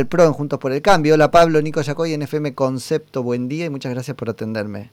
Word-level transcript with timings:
El 0.00 0.06
PRO 0.06 0.24
en 0.24 0.32
Juntos 0.32 0.58
por 0.58 0.72
el 0.72 0.80
Cambio. 0.80 1.12
Hola 1.12 1.30
Pablo, 1.30 1.60
Nico 1.60 1.82
Yacoy 1.82 2.14
en 2.14 2.22
FM 2.22 2.54
Concepto. 2.54 3.22
Buen 3.22 3.50
día 3.50 3.66
y 3.66 3.70
muchas 3.70 3.92
gracias 3.92 4.16
por 4.16 4.30
atenderme. 4.30 4.90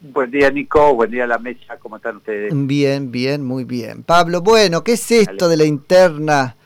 Buen 0.00 0.32
día 0.32 0.50
Nico, 0.50 0.92
buen 0.96 1.12
día 1.12 1.22
a 1.22 1.28
la 1.28 1.38
mesa, 1.38 1.76
¿cómo 1.78 1.98
están 1.98 2.16
ustedes? 2.16 2.52
Bien, 2.52 3.12
bien, 3.12 3.44
muy 3.44 3.62
bien. 3.62 4.02
Pablo, 4.02 4.40
bueno, 4.40 4.82
¿qué 4.82 4.94
es 4.94 5.10
esto 5.12 5.48
de 5.48 5.56
la 5.56 5.64
interna 5.64 6.56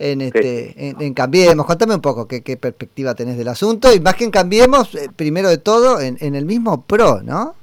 en 0.00 0.22
este 0.22 0.88
en, 0.88 1.14
Cambiemos? 1.14 1.66
Contame 1.66 1.94
un 1.94 2.00
poco 2.00 2.26
qué, 2.26 2.40
perspectiva 2.56 3.14
tenés 3.14 3.38
del 3.38 3.46
asunto 3.46 3.94
y 3.94 4.00
más 4.00 4.16
que 4.16 4.24
en 4.24 4.32
Cambiemos, 4.32 4.92
eh, 4.96 5.08
primero 5.14 5.48
de 5.50 5.58
todo, 5.58 6.00
en, 6.00 6.34
el 6.34 6.44
mismo 6.46 6.82
PRO, 6.82 7.22
¿no? 7.22 7.54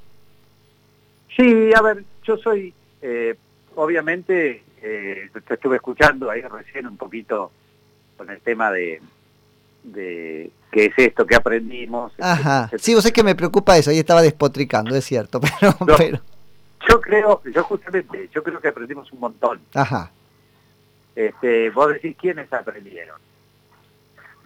Sí, 1.36 1.72
a 1.76 1.82
ver, 1.82 2.06
yo 2.24 2.38
soy, 2.38 2.74
eh, 3.02 3.36
obviamente, 3.76 4.64
eh, 4.82 5.30
te 5.46 5.56
estuve 5.56 5.76
escuchando 5.76 6.32
ahí 6.32 6.40
recién 6.40 6.88
un 6.88 6.96
poquito 6.96 7.52
con 8.16 8.30
el 8.30 8.40
tema 8.40 8.72
de, 8.72 9.02
de 9.86 10.52
qué 10.72 10.86
es 10.86 10.94
esto 10.98 11.26
que 11.26 11.36
aprendimos. 11.36 12.12
Ajá. 12.20 12.70
Sí, 12.78 12.94
vos 12.94 13.06
es 13.06 13.12
que 13.12 13.24
me 13.24 13.36
preocupa 13.36 13.78
eso, 13.78 13.92
ahí 13.92 14.00
estaba 14.00 14.22
despotricando, 14.22 14.96
es 14.96 15.06
cierto, 15.06 15.40
pero, 15.98 16.20
Yo 16.90 17.02
creo, 17.02 17.42
yo 17.44 17.64
justamente, 17.64 18.30
yo 18.34 18.44
creo 18.44 18.60
que 18.60 18.68
aprendimos 18.68 19.12
un 19.12 19.20
montón. 19.20 19.62
Ajá. 19.74 20.12
Este, 21.16 21.70
vos 21.70 21.94
decís 21.94 22.16
quiénes 22.20 22.52
aprendieron. 22.52 23.20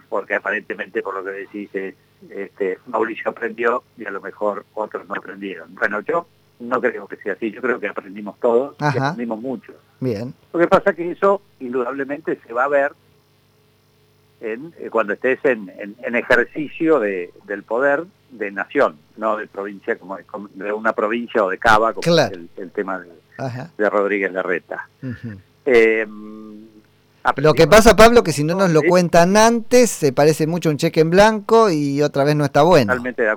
Porque 0.08 0.34
aparentemente 0.34 1.02
por 1.02 1.14
lo 1.14 1.24
que 1.24 1.30
decís 1.30 1.70
es, 1.72 1.94
este, 2.28 2.78
Mauricio 2.86 3.30
aprendió 3.30 3.82
y 3.96 4.04
a 4.04 4.10
lo 4.10 4.20
mejor 4.20 4.64
otros 4.74 5.08
no 5.08 5.14
aprendieron. 5.14 5.74
Bueno, 5.74 6.00
yo 6.00 6.26
no 6.58 6.80
creo 6.80 7.06
que 7.08 7.16
sea 7.16 7.32
así, 7.32 7.50
yo 7.50 7.60
creo 7.60 7.80
que 7.80 7.88
aprendimos 7.88 8.38
todos 8.38 8.76
y 8.80 8.98
aprendimos 8.98 9.40
mucho. 9.40 9.72
Bien. 10.00 10.34
Lo 10.52 10.60
que 10.60 10.68
pasa 10.68 10.90
es 10.90 10.96
que 10.96 11.10
eso 11.10 11.40
indudablemente 11.60 12.38
se 12.46 12.52
va 12.52 12.64
a 12.64 12.68
ver 12.68 12.92
en, 14.40 14.74
eh, 14.78 14.88
cuando 14.90 15.12
estés 15.12 15.38
en, 15.44 15.70
en, 15.78 16.14
ejercicio 16.14 16.98
de, 16.98 17.32
del 17.46 17.62
poder 17.62 18.04
de 18.30 18.50
nación, 18.50 18.96
no 19.16 19.36
de 19.36 19.46
provincia 19.46 19.96
como 19.96 20.16
de, 20.16 20.72
una 20.72 20.92
provincia 20.92 21.44
o 21.44 21.50
de 21.50 21.58
Cava, 21.58 21.92
como 21.92 22.18
es 22.18 22.32
el, 22.56 22.70
tema 22.70 23.00
de, 23.00 23.90
Rodríguez 23.90 24.32
Larreta. 24.32 24.88
Em, 25.66 26.66
lo 27.36 27.52
que 27.52 27.66
pasa, 27.66 27.96
Pablo, 27.96 28.22
que 28.22 28.32
si 28.32 28.44
no 28.44 28.54
nos 28.54 28.70
lo 28.70 28.82
cuentan 28.82 29.36
antes, 29.36 29.90
se 29.90 30.12
parece 30.12 30.46
mucho 30.46 30.68
a 30.68 30.72
un 30.72 30.78
cheque 30.78 31.00
en 31.00 31.10
blanco 31.10 31.70
y 31.70 32.00
otra 32.02 32.24
vez 32.24 32.34
no 32.34 32.44
está 32.44 32.62
bueno. 32.62 32.92
Totalmente 32.92 33.22
de, 33.22 33.36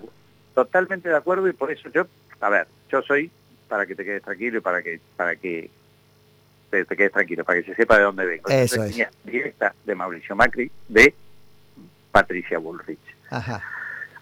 totalmente 0.53 1.09
de 1.09 1.17
acuerdo 1.17 1.47
y 1.47 1.53
por 1.53 1.71
eso 1.71 1.89
yo, 1.93 2.07
a 2.39 2.49
ver, 2.49 2.67
yo 2.89 3.01
soy, 3.01 3.29
para 3.67 3.85
que 3.85 3.95
te 3.95 4.05
quedes 4.05 4.23
tranquilo 4.23 4.59
y 4.59 4.61
para 4.61 4.81
que, 4.81 5.01
para 5.17 5.35
que 5.35 5.69
te, 6.83 6.95
quedes 6.97 7.11
tranquilo, 7.11 7.43
para 7.43 7.61
que 7.61 7.69
se 7.69 7.75
sepa 7.75 7.97
de 7.97 8.03
dónde 8.03 8.25
vengo. 8.25 8.49
Eso 8.49 8.83
es. 8.83 8.99
directa 9.23 9.73
de 9.85 9.95
Mauricio 9.95 10.35
Macri, 10.35 10.71
de 10.87 11.13
Patricia 12.11 12.57
Bullrich. 12.57 12.99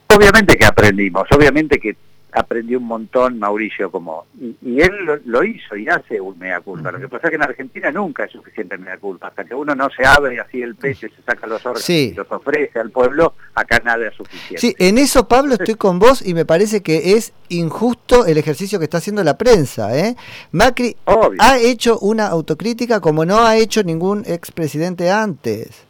Obviamente 0.08 0.58
que 0.58 0.66
aprendimos, 0.66 1.28
obviamente 1.32 1.80
que 1.80 1.96
aprendió 2.32 2.78
un 2.78 2.86
montón 2.86 3.40
Mauricio 3.40 3.92
como 3.92 4.26
y, 4.40 4.82
él 4.82 5.22
lo, 5.26 5.44
hizo 5.44 5.76
y 5.76 5.88
hace 5.88 6.20
un 6.20 6.38
mea 6.40 6.62
culpa. 6.62 6.92
Lo 6.92 7.00
que 7.00 7.08
pasa 7.08 7.28
es 7.28 7.32
que 7.32 7.36
en 7.36 7.44
Argentina 7.44 7.92
nunca 7.92 8.26
es 8.26 8.32
suficiente 8.32 8.78
mea 8.78 8.98
culpa. 8.98 9.28
Hasta 9.28 9.44
que 9.44 9.54
uno 9.54 9.76
no 9.76 9.90
se 9.90 10.06
abre 10.06 10.40
así 10.40 10.62
el 10.62 10.76
pecho 10.76 11.08
y 11.08 11.10
se 11.10 11.22
saca 11.24 11.48
los 11.48 11.66
órganos 11.66 11.90
y 11.90 12.14
los 12.14 12.32
ofrece 12.32 12.80
al 12.80 12.92
pueblo, 12.92 13.34
acá 13.54 13.82
nada 13.84 14.08
es 14.08 14.16
suficiente. 14.16 14.58
Sí, 14.58 14.76
en 14.80 14.98
eso 14.98 15.28
Pablo 15.28 15.56
estoy 15.56 15.76
con 15.76 16.00
vos 16.00 16.26
y 16.26 16.34
me 16.34 16.46
parece 16.46 16.82
que 16.82 17.14
es 17.14 17.34
injusto 17.50 18.26
el 18.26 18.38
ejercicio 18.38 18.80
que 18.80 18.86
está 18.86 18.98
haciendo 18.98 19.24
la 19.24 19.38
prensa. 19.38 19.98
¿eh? 19.98 20.16
Macri 20.52 20.96
ha 21.40 21.58
hecho 21.60 22.00
una 22.00 22.28
autocrítica 22.28 23.00
como 23.00 23.26
no 23.26 23.40
ha 23.40 23.58
hecho 23.58 23.84
ningún 23.84 24.24
expresidente 24.26 25.10
antes. 25.10 25.86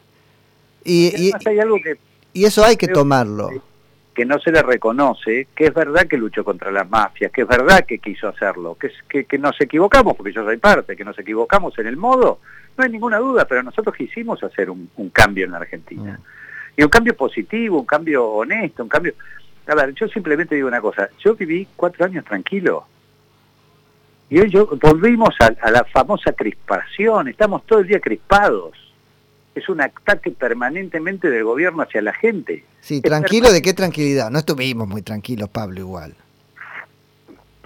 Y, 0.83 1.29
y, 1.29 1.31
y 2.33 2.45
eso 2.45 2.65
hay 2.65 2.75
que 2.75 2.87
tomarlo 2.87 3.49
que 3.49 3.70
no 4.25 4.39
se 4.39 4.51
le 4.51 4.61
reconoce, 4.61 5.47
que 5.55 5.65
es 5.65 5.73
verdad 5.73 6.07
que 6.07 6.17
luchó 6.17 6.43
contra 6.43 6.71
las 6.71 6.89
mafias, 6.89 7.31
que 7.31 7.41
es 7.41 7.47
verdad 7.47 7.85
que 7.85 7.99
quiso 7.99 8.27
hacerlo, 8.27 8.77
que, 8.79 8.91
que, 9.07 9.25
que 9.25 9.37
nos 9.37 9.59
equivocamos, 9.61 10.15
porque 10.15 10.33
yo 10.33 10.43
soy 10.43 10.57
parte, 10.57 10.95
que 10.95 11.05
nos 11.05 11.17
equivocamos 11.17 11.77
en 11.79 11.87
el 11.87 11.97
modo, 11.97 12.39
no 12.77 12.83
hay 12.83 12.89
ninguna 12.89 13.17
duda, 13.17 13.45
pero 13.45 13.63
nosotros 13.63 13.95
quisimos 13.95 14.43
hacer 14.43 14.69
un, 14.69 14.89
cambio 15.13 15.45
en 15.45 15.51
la 15.51 15.57
Argentina. 15.57 16.19
Mm. 16.19 16.79
Y 16.79 16.83
un 16.83 16.89
cambio 16.89 17.15
positivo, 17.15 17.79
un 17.79 17.85
cambio 17.85 18.25
honesto, 18.25 18.83
un 18.83 18.89
cambio... 18.89 19.13
A 19.67 19.75
ver, 19.75 19.93
yo 19.93 20.07
simplemente 20.07 20.55
digo 20.55 20.67
una 20.67 20.81
cosa, 20.81 21.09
yo 21.19 21.35
viví 21.35 21.67
cuatro 21.75 22.05
años 22.05 22.25
tranquilo. 22.25 22.85
Y 24.29 24.39
hoy 24.39 24.49
yo, 24.49 24.67
volvimos 24.81 25.35
a 25.39 25.71
la 25.71 25.83
famosa 25.83 26.33
crispación, 26.33 27.27
estamos 27.27 27.65
todo 27.65 27.79
el 27.79 27.87
día 27.87 27.99
crispados 27.99 28.90
es 29.55 29.69
un 29.69 29.81
ataque 29.81 30.31
permanentemente 30.31 31.29
del 31.29 31.43
gobierno 31.43 31.83
hacia 31.83 32.01
la 32.01 32.13
gente. 32.13 32.63
Sí, 32.79 33.01
tranquilo, 33.01 33.51
¿de 33.51 33.61
qué 33.61 33.73
tranquilidad? 33.73 34.29
No 34.29 34.39
estuvimos 34.39 34.87
muy 34.87 35.01
tranquilos, 35.01 35.49
Pablo, 35.49 35.79
igual. 35.79 36.15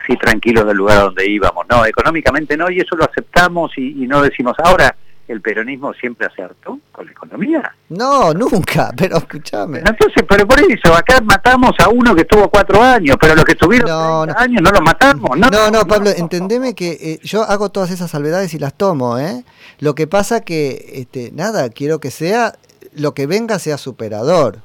Sí, 0.08 0.16
tranquilos 0.18 0.66
del 0.68 0.78
lugar 0.78 1.00
donde 1.00 1.28
íbamos. 1.30 1.66
No, 1.70 1.86
económicamente 1.86 2.56
no, 2.58 2.70
y 2.70 2.80
eso 2.80 2.96
lo 2.96 3.06
aceptamos 3.06 3.72
y 3.78 4.06
no 4.08 4.22
decimos, 4.22 4.56
ahora, 4.64 4.96
el 5.28 5.42
peronismo 5.42 5.94
siempre 5.94 6.28
acertó 6.28 6.80
con 6.92 7.06
la 7.06 7.12
economía. 7.12 7.76
No, 7.90 8.34
nunca, 8.34 8.92
pero 8.96 9.18
escúchame. 9.18 9.80
Entonces, 9.80 10.24
pero 10.28 10.48
por 10.48 10.60
eso, 10.60 10.94
acá 10.94 11.20
matamos 11.22 11.72
a 11.80 11.90
uno 11.90 12.16
que 12.16 12.22
estuvo 12.22 12.50
cuatro 12.50 12.82
años, 12.82 13.18
pero 13.20 13.36
los 13.36 13.44
que 13.44 13.54
estuvieron 13.54 13.90
no, 13.90 14.22
años 14.38 14.62
no 14.62 14.70
los 14.70 14.82
matamos. 14.82 15.38
No, 15.38 15.50
no, 15.50 15.72
no, 15.72 15.86
Pablo, 15.86 16.12
entendeme 16.16 16.76
que 16.76 16.92
eh, 16.92 17.20
yo 17.24 17.44
hago 17.44 17.70
todas 17.70 17.92
esas 17.92 18.12
salvedades 18.12 18.54
y 18.54 18.60
las 18.60 18.74
tomo, 18.76 19.18
¿eh? 19.18 19.44
Lo 19.80 19.96
que 19.96 20.08
pasa 20.08 20.42
que, 20.42 20.92
este, 20.94 21.32
nada, 21.32 21.70
quiero 21.70 22.00
que 22.00 22.12
sea, 22.12 22.54
lo 22.94 23.14
que 23.14 23.28
venga 23.28 23.60
sea 23.60 23.78
superador 23.78 24.62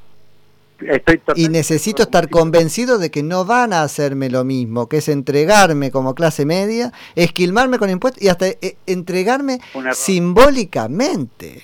y 1.34 1.48
necesito 1.48 2.02
estar 2.02 2.28
convencido 2.28 2.98
de 2.98 3.10
que 3.10 3.22
no 3.22 3.44
van 3.44 3.72
a 3.72 3.82
hacerme 3.82 4.30
lo 4.30 4.44
mismo, 4.44 4.88
que 4.88 4.98
es 4.98 5.08
entregarme 5.08 5.90
como 5.90 6.14
clase 6.14 6.46
media, 6.46 6.92
esquilmarme 7.14 7.78
con 7.78 7.90
impuestos 7.90 8.22
y 8.22 8.28
hasta 8.28 8.46
eh, 8.48 8.76
entregarme 8.86 9.60
simbólicamente. 9.92 11.62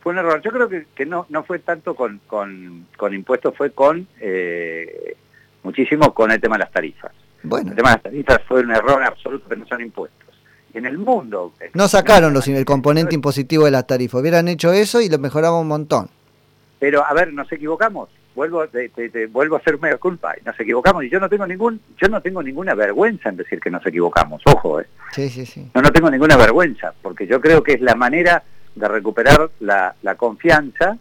Fue 0.00 0.12
un 0.12 0.18
error. 0.18 0.42
Yo 0.42 0.50
creo 0.50 0.68
que, 0.68 1.06
no, 1.06 1.26
no 1.28 1.44
fue 1.44 1.60
tanto 1.60 1.94
con, 1.94 2.20
con, 2.26 3.14
impuestos, 3.14 3.56
fue 3.56 3.70
con 3.70 4.06
eh, 4.20 5.16
muchísimo 5.62 6.12
con 6.12 6.32
el 6.32 6.40
tema 6.40 6.56
de 6.56 6.64
las 6.64 6.72
tarifas. 6.72 7.12
Bueno. 7.44 7.70
El 7.70 7.76
tema 7.76 7.90
de 7.90 7.94
las 7.94 8.02
tarifas 8.02 8.40
fue 8.46 8.60
un 8.60 8.72
error 8.72 9.02
absoluto, 9.02 9.48
que 9.48 9.56
no 9.56 9.66
son 9.66 9.80
impuestos. 9.80 10.18
En 10.74 10.86
el 10.86 10.98
mundo... 10.98 11.52
No 11.74 11.86
sacaron 11.86 12.32
los, 12.32 12.48
el 12.48 12.64
componente 12.64 13.14
impositivo 13.14 13.66
de 13.66 13.70
las 13.70 13.86
tarifas. 13.86 14.20
Hubieran 14.20 14.48
hecho 14.48 14.72
eso 14.72 15.00
y 15.00 15.08
lo 15.08 15.18
mejoraba 15.18 15.60
un 15.60 15.68
montón. 15.68 16.08
Pero, 16.80 17.06
a 17.06 17.12
ver, 17.12 17.32
nos 17.32 17.52
equivocamos 17.52 18.08
vuelvo 18.34 18.66
te, 18.68 19.26
vuelvo 19.26 19.56
a 19.56 19.58
hacer 19.58 19.78
media 19.80 19.98
culpa 19.98 20.34
y 20.40 20.44
nos 20.44 20.58
equivocamos. 20.58 21.04
Y 21.04 21.10
yo 21.10 21.20
no 21.20 21.28
tengo 21.28 21.46
ningún 21.46 21.80
yo 22.00 22.08
no 22.08 22.20
tengo 22.20 22.42
ninguna 22.42 22.74
vergüenza 22.74 23.28
en 23.28 23.36
decir 23.36 23.60
que 23.60 23.70
nos 23.70 23.84
equivocamos. 23.86 24.42
Ojo 24.46 24.80
eh. 24.80 24.86
Sí, 25.12 25.28
sí, 25.28 25.46
sí. 25.46 25.70
no 25.74 25.82
no 25.82 25.90
tengo 25.90 26.10
ninguna 26.10 26.36
vergüenza 26.36 26.92
porque 27.02 27.26
yo 27.26 27.40
creo 27.40 27.62
que 27.62 27.74
es 27.74 27.80
la 27.80 27.94
manera 27.94 28.42
de 28.74 28.88
recuperar 28.88 29.50
la, 29.60 29.94
la 30.02 30.14
confianza 30.14 30.96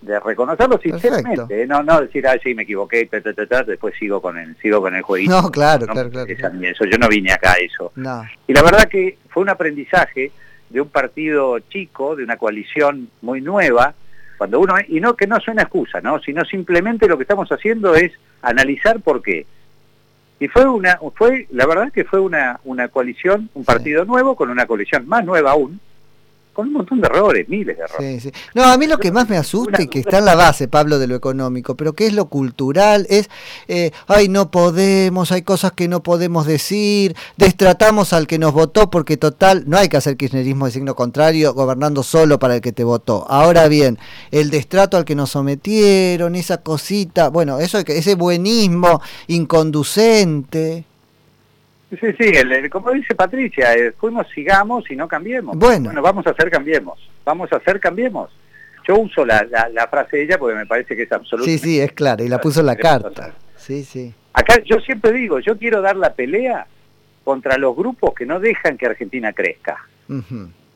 de 0.00 0.20
reconocerlo 0.20 0.78
sinceramente 0.80 1.62
¿eh? 1.62 1.66
no 1.66 1.82
no 1.82 2.00
decir 2.00 2.24
ah 2.28 2.36
sí 2.40 2.54
me 2.54 2.62
equivoqué 2.62 3.08
después 3.10 3.94
sigo 3.98 4.22
con 4.22 4.38
el 4.38 4.56
sigo 4.58 4.80
con 4.80 4.94
el 4.94 5.02
jueguito. 5.02 5.42
No 5.42 5.50
claro 5.50 5.86
claro, 5.86 6.08
claro, 6.10 6.30
eso 6.30 6.84
yo 6.84 6.98
no 6.98 7.08
vine 7.08 7.32
acá 7.32 7.54
a 7.54 7.56
eso. 7.56 7.92
Y 8.46 8.52
la 8.52 8.62
verdad 8.62 8.88
que 8.88 9.18
fue 9.28 9.42
un 9.42 9.48
aprendizaje 9.48 10.30
de 10.70 10.80
un 10.80 10.88
partido 10.88 11.58
chico 11.58 12.14
de 12.14 12.24
una 12.24 12.36
coalición 12.36 13.10
muy 13.22 13.40
nueva 13.40 13.94
cuando 14.38 14.60
uno 14.60 14.76
y 14.86 15.00
no 15.00 15.14
que 15.14 15.26
no 15.26 15.38
suena 15.40 15.62
excusa, 15.62 16.00
¿no? 16.00 16.20
Sino 16.20 16.44
simplemente 16.44 17.08
lo 17.08 17.18
que 17.18 17.24
estamos 17.24 17.50
haciendo 17.50 17.94
es 17.94 18.12
analizar 18.40 19.00
por 19.00 19.20
qué. 19.20 19.46
Y 20.40 20.46
fue 20.46 20.66
una 20.66 20.98
fue 21.16 21.48
la 21.50 21.66
verdad 21.66 21.92
que 21.92 22.04
fue 22.04 22.20
una 22.20 22.60
una 22.64 22.88
coalición, 22.88 23.50
un 23.54 23.64
partido 23.64 24.04
nuevo 24.04 24.36
con 24.36 24.48
una 24.48 24.66
coalición 24.66 25.08
más 25.08 25.24
nueva 25.24 25.50
aún, 25.50 25.80
con 26.58 26.66
un 26.66 26.72
montón 26.72 27.00
de 27.00 27.06
errores, 27.06 27.48
miles 27.48 27.76
de 27.76 27.84
errores. 27.84 28.20
Sí, 28.20 28.30
sí. 28.32 28.38
No, 28.52 28.64
a 28.64 28.76
mí 28.76 28.88
lo 28.88 28.98
que 28.98 29.12
más 29.12 29.28
me 29.28 29.36
asusta 29.36 29.80
y 29.80 29.86
que 29.86 30.00
está 30.00 30.18
en 30.18 30.24
la 30.24 30.34
base, 30.34 30.66
Pablo, 30.66 30.98
de 30.98 31.06
lo 31.06 31.14
económico, 31.14 31.76
pero 31.76 31.92
que 31.92 32.08
es 32.08 32.12
lo 32.12 32.28
cultural, 32.28 33.06
es, 33.08 33.30
eh, 33.68 33.92
ay, 34.08 34.28
no 34.28 34.50
podemos, 34.50 35.30
hay 35.30 35.42
cosas 35.42 35.70
que 35.70 35.86
no 35.86 36.02
podemos 36.02 36.46
decir, 36.46 37.14
destratamos 37.36 38.12
al 38.12 38.26
que 38.26 38.40
nos 38.40 38.52
votó 38.54 38.90
porque 38.90 39.16
total, 39.16 39.66
no 39.68 39.78
hay 39.78 39.88
que 39.88 39.98
hacer 39.98 40.16
kirchnerismo 40.16 40.66
de 40.66 40.72
signo 40.72 40.96
contrario, 40.96 41.54
gobernando 41.54 42.02
solo 42.02 42.40
para 42.40 42.56
el 42.56 42.60
que 42.60 42.72
te 42.72 42.82
votó. 42.82 43.24
Ahora 43.28 43.68
bien, 43.68 43.96
el 44.32 44.50
destrato 44.50 44.96
al 44.96 45.04
que 45.04 45.14
nos 45.14 45.30
sometieron, 45.30 46.34
esa 46.34 46.64
cosita, 46.64 47.28
bueno, 47.28 47.60
eso 47.60 47.78
ese 47.78 48.16
buenismo 48.16 49.00
inconducente. 49.28 50.87
Sí, 51.90 52.12
sí, 52.18 52.68
como 52.70 52.90
dice 52.90 53.14
Patricia, 53.14 53.74
eh, 53.74 53.92
fuimos, 53.92 54.26
sigamos 54.34 54.90
y 54.90 54.96
no 54.96 55.08
cambiemos. 55.08 55.56
Bueno. 55.56 55.90
vamos 56.02 56.26
a 56.26 56.30
hacer 56.30 56.50
cambiemos. 56.50 56.98
Vamos 57.24 57.50
a 57.52 57.56
hacer 57.56 57.80
cambiemos. 57.80 58.30
Yo 58.86 58.98
uso 58.98 59.24
la, 59.24 59.46
la, 59.72 59.86
frase 59.88 60.18
de 60.18 60.22
ella 60.24 60.38
porque 60.38 60.56
me 60.56 60.66
parece 60.66 60.96
que 60.96 61.02
es 61.02 61.12
absolutamente... 61.12 61.58
Sí, 61.58 61.76
sí, 61.76 61.80
es 61.80 61.92
clara, 61.92 62.22
y 62.22 62.28
la 62.28 62.40
puso 62.40 62.60
en 62.60 62.66
la 62.66 62.76
carta. 62.76 63.34
Sí, 63.56 63.84
sí. 63.84 64.14
Acá 64.32 64.62
yo 64.64 64.80
siempre 64.80 65.12
digo, 65.12 65.40
yo 65.40 65.58
quiero 65.58 65.82
dar 65.82 65.96
la 65.96 66.14
pelea 66.14 66.66
contra 67.24 67.58
los 67.58 67.76
grupos 67.76 68.14
que 68.14 68.24
no 68.24 68.40
dejan 68.40 68.78
que 68.78 68.86
Argentina 68.86 69.32
crezca. 69.32 69.76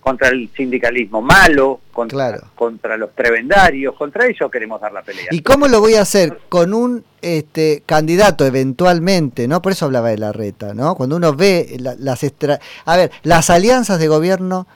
Contra 0.02 0.28
el 0.30 0.50
sindicalismo 0.54 1.22
malo, 1.22 1.80
contra, 1.92 2.40
contra 2.56 2.96
los 2.96 3.10
prebendarios, 3.10 3.94
contra 3.94 4.26
eso 4.26 4.50
queremos 4.50 4.80
dar 4.80 4.92
la 4.92 5.02
pelea. 5.02 5.26
¿Y 5.30 5.42
cómo 5.42 5.68
lo 5.68 5.80
voy 5.80 5.94
a 5.94 6.02
hacer? 6.02 6.40
Con 6.48 6.74
un 6.74 7.04
este 7.20 7.84
candidato 7.86 8.44
eventualmente, 8.44 9.46
¿no? 9.46 9.62
Por 9.62 9.70
eso 9.70 9.84
hablaba 9.84 10.08
de 10.08 10.18
la 10.18 10.32
reta, 10.32 10.74
¿no? 10.74 10.96
Cuando 10.96 11.16
uno 11.16 11.34
ve 11.34 11.76
las... 11.78 12.24
Extra... 12.24 12.58
A 12.84 12.96
ver, 12.96 13.12
las 13.22 13.48
alianzas 13.48 14.00
de 14.00 14.08
gobierno... 14.08 14.66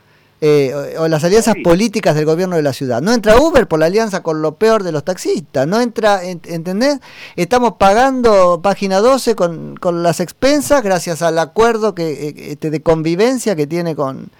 Eh, 0.42 0.94
o, 0.98 1.08
las 1.08 1.24
alianzas 1.24 1.56
políticas 1.64 2.14
del 2.14 2.26
gobierno 2.26 2.56
de 2.56 2.62
la 2.62 2.74
ciudad. 2.74 3.00
No 3.00 3.12
entra 3.12 3.40
Uber 3.40 3.66
por 3.66 3.80
la 3.80 3.86
alianza 3.86 4.22
con 4.22 4.42
lo 4.42 4.56
peor 4.56 4.82
de 4.84 4.92
los 4.92 5.02
taxistas, 5.02 5.66
no 5.66 5.80
entra, 5.80 6.22
¿entendés? 6.22 7.00
Estamos 7.36 7.76
pagando 7.78 8.60
página 8.62 8.98
12 8.98 9.34
con, 9.34 9.76
con 9.76 10.02
las 10.02 10.20
expensas 10.20 10.82
gracias 10.82 11.22
al 11.22 11.38
acuerdo 11.38 11.94
que, 11.94 12.28
eh, 12.28 12.34
este, 12.50 12.68
de 12.68 12.82
convivencia 12.82 13.56
que 13.56 13.66
tiene 13.66 13.96
con, 13.96 14.30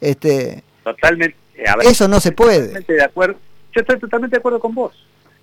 este, 0.00 0.62
totalmente. 0.84 1.36
eso 1.82 2.08
no 2.08 2.20
se 2.20 2.32
puede. 2.32 2.80
de 2.80 3.02
acuerdo. 3.02 3.38
Yo 3.74 3.80
estoy 3.80 3.98
totalmente 3.98 4.36
de 4.36 4.38
acuerdo 4.38 4.60
con 4.60 4.74
vos. 4.74 4.94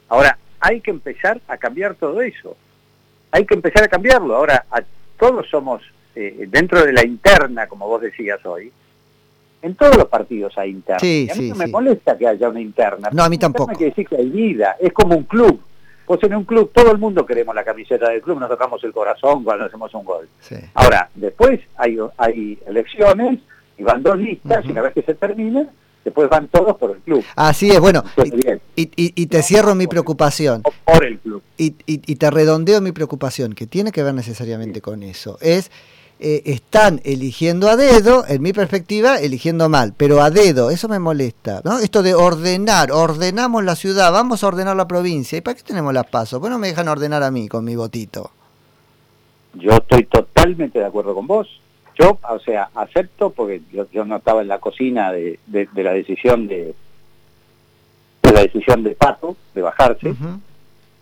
Ahora, 0.09 0.37
hay 0.59 0.81
que 0.81 0.91
empezar 0.91 1.39
a 1.47 1.57
cambiar 1.57 1.95
todo 1.95 2.21
eso. 2.21 2.55
Hay 3.31 3.45
que 3.45 3.53
empezar 3.53 3.83
a 3.83 3.87
cambiarlo. 3.87 4.35
Ahora, 4.35 4.65
todos 5.19 5.47
somos, 5.49 5.81
eh, 6.15 6.45
dentro 6.49 6.83
de 6.83 6.93
la 6.93 7.05
interna, 7.05 7.67
como 7.67 7.87
vos 7.87 8.01
decías 8.01 8.43
hoy, 8.45 8.71
en 9.61 9.75
todos 9.75 9.97
los 9.97 10.07
partidos 10.07 10.55
hay 10.57 10.71
interna. 10.71 10.99
a 11.33 11.35
mí 11.35 11.49
no 11.49 11.55
me 11.55 11.67
molesta 11.67 12.17
que 12.17 12.27
haya 12.27 12.49
una 12.49 12.61
interna. 12.61 13.09
No, 13.11 13.23
a 13.23 13.29
mí 13.29 13.37
tampoco. 13.37 13.71
Hay 13.71 13.77
que 13.77 13.85
decir 13.85 14.07
que 14.07 14.17
hay 14.17 14.29
vida. 14.29 14.75
Es 14.79 14.93
como 14.93 15.15
un 15.15 15.23
club. 15.23 15.61
Pues 16.05 16.21
en 16.21 16.35
un 16.35 16.43
club 16.43 16.71
todo 16.71 16.91
el 16.91 16.99
mundo 16.99 17.25
queremos 17.25 17.55
la 17.55 17.63
camiseta 17.63 18.09
del 18.11 18.21
club, 18.21 18.39
nos 18.39 18.47
tocamos 18.47 18.83
el 18.83 18.93
corazón 18.93 19.43
cuando 19.43 19.65
hacemos 19.65 19.91
un 19.95 20.05
gol. 20.05 20.29
Ahora, 20.75 21.09
después 21.15 21.59
hay, 21.77 21.97
hay 22.17 22.59
elecciones 22.67 23.39
y 23.77 23.83
van 23.83 24.03
dos 24.03 24.17
listas 24.17 24.65
y 24.65 24.71
una 24.71 24.81
vez 24.81 24.93
que 24.93 25.01
se 25.01 25.15
termina, 25.15 25.67
después 26.03 26.29
van 26.29 26.47
todos 26.47 26.77
por 26.77 26.91
el 26.91 26.97
club. 26.97 27.23
Así 27.35 27.69
es, 27.69 27.79
bueno, 27.79 28.03
y, 28.75 28.85
y, 28.85 29.25
te 29.25 29.41
cierro 29.41 29.75
mi 29.75 29.87
preocupación. 29.87 30.61
Por 30.85 31.03
el 31.03 31.19
club. 31.19 31.41
Y, 31.57 31.71
te 31.71 32.31
redondeo 32.31 32.79
mi 32.79 32.91
preocupación, 32.91 33.53
que 33.53 33.67
tiene 33.67 33.91
que 33.91 34.03
ver 34.03 34.13
necesariamente 34.13 34.81
con 34.81 35.03
eso. 35.03 35.37
Es, 35.41 35.71
eh, 36.19 36.43
están 36.45 37.01
eligiendo 37.03 37.67
a 37.67 37.75
dedo, 37.75 38.23
en 38.27 38.41
mi 38.41 38.53
perspectiva, 38.53 39.17
eligiendo 39.17 39.67
mal, 39.67 39.93
pero 39.97 40.21
a 40.21 40.29
dedo, 40.29 40.69
eso 40.69 40.87
me 40.87 40.99
molesta. 40.99 41.61
¿no? 41.65 41.79
Esto 41.79 42.03
de 42.03 42.13
ordenar, 42.13 42.91
ordenamos 42.91 43.65
la 43.65 43.75
ciudad, 43.75 44.13
vamos 44.13 44.43
a 44.43 44.47
ordenar 44.47 44.77
la 44.77 44.87
provincia. 44.87 45.37
¿Y 45.37 45.41
para 45.41 45.57
qué 45.57 45.63
tenemos 45.63 45.93
las 45.93 46.05
pasos? 46.05 46.39
¿Por 46.39 46.49
no 46.49 46.59
me 46.59 46.67
dejan 46.67 46.87
ordenar 46.87 47.23
a 47.23 47.31
mí 47.31 47.49
con 47.49 47.65
mi 47.65 47.75
votito? 47.75 48.31
Yo 49.55 49.71
estoy 49.71 50.05
totalmente 50.05 50.79
de 50.79 50.85
acuerdo 50.85 51.15
con 51.15 51.27
vos 51.27 51.47
yo, 51.97 52.19
o 52.29 52.39
sea, 52.39 52.69
acepto 52.75 53.29
porque 53.29 53.61
yo, 53.71 54.05
no 54.05 54.17
estaba 54.17 54.41
en 54.41 54.47
la 54.47 54.59
cocina 54.59 55.11
de, 55.11 55.39
la 55.51 55.93
decisión 55.93 56.47
de, 56.47 56.73
de 58.21 58.31
la 58.31 58.41
decisión 58.41 58.83
de 58.83 58.91
Pato 58.91 59.35
de 59.53 59.61
bajarse. 59.61 60.13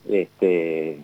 Este, 0.10 1.00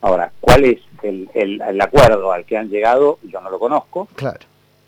ahora, 0.00 0.32
¿cuál 0.40 0.64
es 0.64 0.80
el, 1.02 1.28
el, 1.34 1.80
acuerdo 1.80 2.32
al 2.32 2.44
que 2.44 2.56
han 2.56 2.68
llegado? 2.68 3.18
Yo 3.22 3.40
no 3.40 3.50
lo 3.50 3.58
conozco. 3.58 4.08
Claro. 4.14 4.40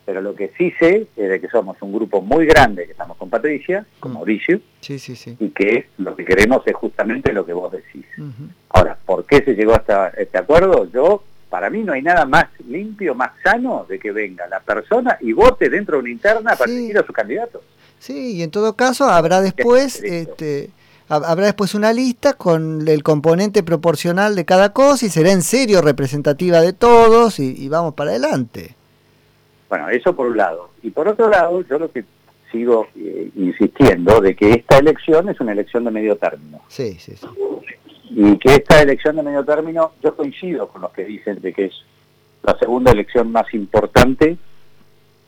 Pero 0.05 0.21
lo 0.21 0.35
que 0.35 0.51
sí 0.55 0.71
sé 0.79 1.07
es 1.15 1.29
de 1.29 1.41
que 1.41 1.49
somos 1.49 1.81
un 1.81 1.91
grupo 1.91 2.21
muy 2.21 2.45
grande, 2.45 2.85
que 2.85 2.91
estamos 2.91 3.17
con 3.17 3.29
Patricia, 3.29 3.87
con 3.99 4.13
Mauricio, 4.13 4.61
sí, 4.79 4.99
sí, 4.99 5.15
sí. 5.15 5.35
y 5.39 5.49
que 5.49 5.87
lo 5.97 6.15
que 6.15 6.23
queremos 6.23 6.61
es 6.67 6.75
justamente 6.75 7.33
lo 7.33 7.43
que 7.43 7.53
vos 7.53 7.71
decís. 7.71 8.05
Ahora, 8.69 8.97
¿por 9.03 9.25
qué 9.25 9.43
se 9.43 9.55
llegó 9.55 9.73
hasta 9.73 10.09
este 10.09 10.37
acuerdo? 10.37 10.89
Yo 10.91 11.23
para 11.55 11.69
mí 11.69 11.83
no 11.83 11.93
hay 11.93 12.01
nada 12.01 12.25
más 12.25 12.47
limpio, 12.67 13.15
más 13.15 13.31
sano 13.41 13.85
de 13.87 13.97
que 13.97 14.11
venga 14.11 14.45
la 14.45 14.59
persona 14.59 15.17
y 15.21 15.31
vote 15.31 15.69
dentro 15.69 15.95
de 15.95 16.01
una 16.01 16.11
interna 16.11 16.53
para 16.57 16.69
elegir 16.69 16.97
a 16.97 17.05
su 17.05 17.13
candidato. 17.13 17.61
Sí, 17.97 18.33
y 18.35 18.43
en 18.43 18.51
todo 18.51 18.75
caso 18.75 19.05
habrá 19.05 19.39
después, 19.39 20.03
este, 20.03 20.69
habrá 21.07 21.45
después 21.45 21.73
una 21.73 21.93
lista 21.93 22.33
con 22.33 22.85
el 22.85 23.03
componente 23.03 23.63
proporcional 23.63 24.35
de 24.35 24.43
cada 24.43 24.73
cosa 24.73 25.05
y 25.05 25.09
será 25.09 25.31
en 25.31 25.43
serio 25.43 25.81
representativa 25.81 26.59
de 26.59 26.73
todos 26.73 27.39
y, 27.39 27.69
vamos 27.69 27.93
para 27.93 28.09
adelante. 28.09 28.75
Bueno, 29.69 29.87
eso 29.87 30.13
por 30.13 30.27
un 30.27 30.35
lado. 30.35 30.71
Y 30.83 30.89
por 30.89 31.07
otro 31.07 31.29
lado, 31.29 31.61
yo 31.69 31.79
lo 31.79 31.89
que 31.89 32.03
sigo 32.51 32.87
eh, 32.97 33.31
insistiendo 33.33 34.19
de 34.19 34.35
que 34.35 34.51
esta 34.51 34.79
elección 34.79 35.29
es 35.29 35.39
una 35.39 35.53
elección 35.53 35.85
de 35.85 35.91
medio 35.91 36.17
término. 36.17 36.59
Sí, 36.67 36.97
sí, 36.99 37.13
sí 37.15 37.27
y 38.09 38.37
que 38.37 38.55
esta 38.55 38.81
elección 38.81 39.15
de 39.15 39.23
medio 39.23 39.43
término, 39.43 39.93
yo 40.03 40.15
coincido 40.15 40.67
con 40.67 40.81
los 40.81 40.91
que 40.91 41.05
dicen 41.05 41.41
de 41.41 41.53
que 41.53 41.65
es 41.65 41.73
la 42.43 42.57
segunda 42.57 42.91
elección 42.91 43.31
más 43.31 43.51
importante 43.53 44.37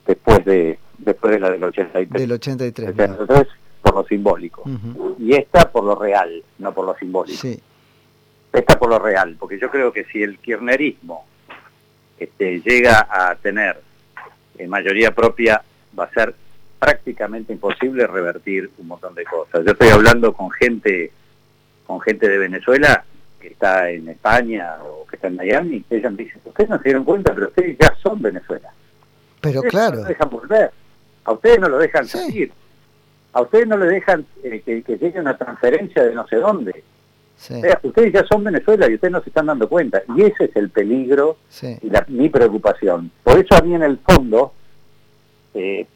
después 0.05 0.45
de 0.45 0.79
después 0.97 1.33
de 1.33 1.39
la 1.39 1.51
del 1.51 1.63
83. 1.63 2.09
Del 2.21 2.31
83. 2.31 2.95
por 3.81 3.95
lo 3.95 4.03
simbólico. 4.05 4.63
Y 5.19 5.35
esta 5.35 5.71
por 5.71 5.83
lo 5.83 5.95
real, 5.95 6.43
no 6.59 6.73
por 6.73 6.85
lo 6.85 6.95
simbólico. 6.95 7.39
Sí. 7.39 7.59
Esta 8.51 8.79
por 8.79 8.89
lo 8.89 8.99
real, 8.99 9.35
porque 9.39 9.59
yo 9.59 9.69
creo 9.69 9.91
que 9.91 10.05
si 10.05 10.23
el 10.23 10.39
kirchnerismo 10.39 11.25
este, 12.17 12.61
llega 12.61 13.07
a 13.09 13.35
tener 13.35 13.79
en 14.57 14.69
mayoría 14.69 15.13
propia, 15.13 15.61
va 15.97 16.05
a 16.05 16.09
ser 16.11 16.33
prácticamente 16.79 17.53
imposible 17.53 18.07
revertir 18.07 18.71
un 18.77 18.87
montón 18.87 19.13
de 19.15 19.23
cosas. 19.23 19.63
Yo 19.65 19.71
estoy 19.71 19.89
hablando 19.89 20.33
con 20.33 20.49
gente 20.51 21.11
con 21.87 22.01
gente 22.01 22.27
de 22.27 22.37
Venezuela 22.37 23.03
que 23.39 23.47
está 23.47 23.89
en 23.89 24.09
España 24.09 24.77
o 24.83 25.07
que 25.07 25.15
está 25.15 25.29
en 25.29 25.37
Miami, 25.37 25.83
ellos 25.89 26.11
me 26.11 26.23
dicen, 26.23 26.41
ustedes 26.43 26.69
no 26.69 26.77
se 26.77 26.83
dieron 26.83 27.05
cuenta, 27.05 27.33
pero 27.33 27.47
ustedes 27.47 27.77
ya 27.79 27.95
son 28.03 28.21
Venezuela. 28.21 28.69
Pero 29.41 29.61
claro. 29.63 29.97
No 29.97 30.01
lo 30.01 30.07
dejan 30.09 30.29
volver, 30.29 30.71
a 31.23 31.31
ustedes 31.31 31.59
no 31.59 31.69
lo 31.69 31.77
dejan 31.77 32.05
salir, 32.05 32.51
a 33.31 33.41
ustedes 33.41 33.67
no 33.67 33.77
le 33.77 33.85
dejan 33.85 34.25
eh, 34.43 34.61
que, 34.65 34.97
llegue 34.97 35.19
una 35.19 35.37
transferencia 35.37 36.03
de 36.03 36.13
no 36.13 36.27
sé 36.27 36.37
dónde. 36.37 36.83
ustedes 37.83 38.11
ya 38.11 38.25
son 38.25 38.43
Venezuela 38.43 38.89
y 38.89 38.95
ustedes 38.95 39.11
no 39.11 39.21
se 39.21 39.29
están 39.29 39.45
dando 39.45 39.69
cuenta. 39.69 40.01
Y 40.15 40.23
ese 40.23 40.45
es 40.45 40.55
el 40.55 40.69
peligro 40.69 41.37
y 41.81 41.89
la, 41.89 42.03
mi 42.09 42.29
preocupación. 42.29 43.11
Por 43.23 43.39
eso 43.39 43.55
a 43.55 43.61
mí 43.61 43.75
en 43.75 43.83
el 43.83 43.99
fondo, 43.99 44.53
eh, 45.53 45.87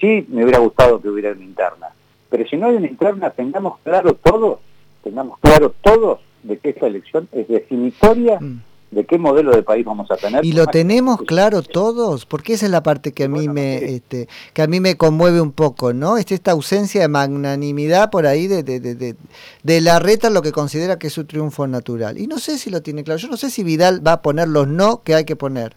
sí 0.00 0.26
me 0.30 0.42
hubiera 0.42 0.58
gustado 0.58 1.00
que 1.00 1.08
hubiera 1.08 1.32
una 1.32 1.44
interna. 1.44 1.88
Pero 2.30 2.46
si 2.48 2.56
no 2.56 2.66
hay 2.66 2.76
una 2.76 2.88
interna, 2.88 3.30
tengamos 3.30 3.78
claro 3.80 4.14
todos 4.14 4.60
tengamos 5.08 5.38
claro 5.40 5.74
todos 5.82 6.20
de 6.42 6.58
que 6.58 6.70
esta 6.70 6.86
elección 6.86 7.28
es 7.32 7.48
definitoria 7.48 8.38
mm. 8.40 8.62
de 8.90 9.06
qué 9.06 9.18
modelo 9.18 9.52
de 9.52 9.62
país 9.62 9.84
vamos 9.84 10.10
a 10.10 10.16
tener. 10.16 10.44
Y 10.44 10.52
lo 10.52 10.66
tenemos 10.66 11.22
claro 11.22 11.62
todos, 11.62 12.26
porque 12.26 12.54
esa 12.54 12.66
es 12.66 12.72
la 12.72 12.82
parte 12.82 13.12
que 13.12 13.24
a 13.24 13.28
mí 13.28 13.48
me 13.48 13.76
este, 13.76 14.28
que 14.52 14.62
a 14.62 14.66
mí 14.66 14.80
me 14.80 14.96
conmueve 14.96 15.40
un 15.40 15.52
poco, 15.52 15.92
¿no? 15.92 16.18
Es 16.18 16.30
esta 16.30 16.52
ausencia 16.52 17.00
de 17.00 17.08
magnanimidad 17.08 18.10
por 18.10 18.26
ahí 18.26 18.46
de, 18.46 18.62
de, 18.62 18.80
de, 18.80 19.16
de, 19.62 19.80
la 19.80 19.98
reta 19.98 20.30
lo 20.30 20.42
que 20.42 20.52
considera 20.52 20.98
que 20.98 21.06
es 21.06 21.12
su 21.12 21.24
triunfo 21.24 21.66
natural. 21.66 22.18
Y 22.18 22.26
no 22.26 22.38
sé 22.38 22.58
si 22.58 22.70
lo 22.70 22.82
tiene 22.82 23.04
claro. 23.04 23.18
Yo 23.18 23.28
no 23.28 23.36
sé 23.36 23.50
si 23.50 23.64
Vidal 23.64 24.06
va 24.06 24.12
a 24.12 24.22
poner 24.22 24.48
los 24.48 24.68
no 24.68 25.02
que 25.02 25.14
hay 25.14 25.24
que 25.24 25.36
poner. 25.36 25.74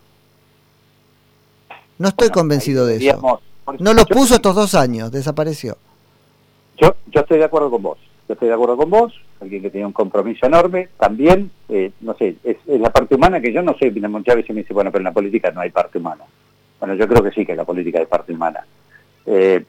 No 1.98 2.10
estoy 2.10 2.30
convencido 2.30 2.86
de 2.86 2.98
eso. 2.98 3.42
No 3.80 3.94
lo 3.94 4.06
puso 4.06 4.36
estos 4.36 4.56
dos 4.56 4.76
años, 4.76 5.12
desapareció. 5.12 5.78
Yo, 6.78 6.96
yo 7.08 7.22
estoy 7.22 7.38
de 7.38 7.46
acuerdo 7.46 7.70
con 7.70 7.84
vos 7.84 7.98
estoy 8.34 8.48
de 8.48 8.54
acuerdo 8.54 8.78
con 8.78 8.90
vos, 8.90 9.14
alguien 9.40 9.62
que 9.62 9.70
tiene 9.70 9.88
un 9.88 9.94
compromiso 9.94 10.46
enorme, 10.46 10.90
también, 11.00 11.52
eh, 11.70 11.92
no 12.02 12.16
sé, 12.16 12.36
es, 12.44 12.58
la 12.66 12.92
parte 12.92 13.16
humana 13.16 13.42
que 13.42 13.52
yo 13.54 13.62
no 13.62 13.76
sé, 13.78 13.92
muchas 13.92 14.36
veces 14.36 14.56
me 14.56 14.62
dice, 14.62 14.74
bueno, 14.74 14.92
pero 14.92 15.02
en 15.02 15.06
la 15.06 15.14
política 15.14 15.52
no 15.52 15.62
hay 15.62 15.70
parte 15.70 15.98
humana. 15.98 16.24
Bueno, 16.80 16.96
yo 16.96 17.08
creo 17.08 17.24
que 17.24 17.32
sí 17.32 17.46
que 17.46 17.52
en 17.52 17.60
la 17.60 17.66
política 17.66 18.00
hay 18.00 18.06
parte 18.06 18.34
humana. 18.34 18.66
Eh, 19.26 19.64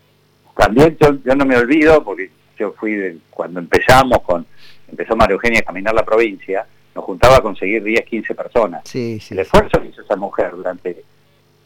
también 0.57 0.97
yo, 1.01 1.17
yo 1.25 1.35
no 1.35 1.45
me 1.45 1.57
olvido, 1.57 2.03
porque 2.03 2.31
yo 2.59 2.73
fui 2.73 3.21
cuando 3.31 3.61
empezamos 3.61 4.21
con, 4.23 4.47
empezó 4.89 5.17
María 5.17 5.35
Eugenia 5.35 5.61
a 5.61 5.65
caminar 5.65 5.95
la 5.95 6.05
provincia, 6.05 6.67
nos 6.95 7.05
juntaba 7.05 7.37
a 7.37 7.41
conseguir 7.41 7.83
10, 7.83 8.05
15 8.05 8.35
personas. 8.35 8.83
Sí, 8.85 9.19
sí, 9.21 9.35
el 9.35 9.41
esfuerzo 9.41 9.81
que 9.81 9.89
hizo 9.89 10.03
esa 10.03 10.17
mujer 10.17 10.53
durante 10.55 11.05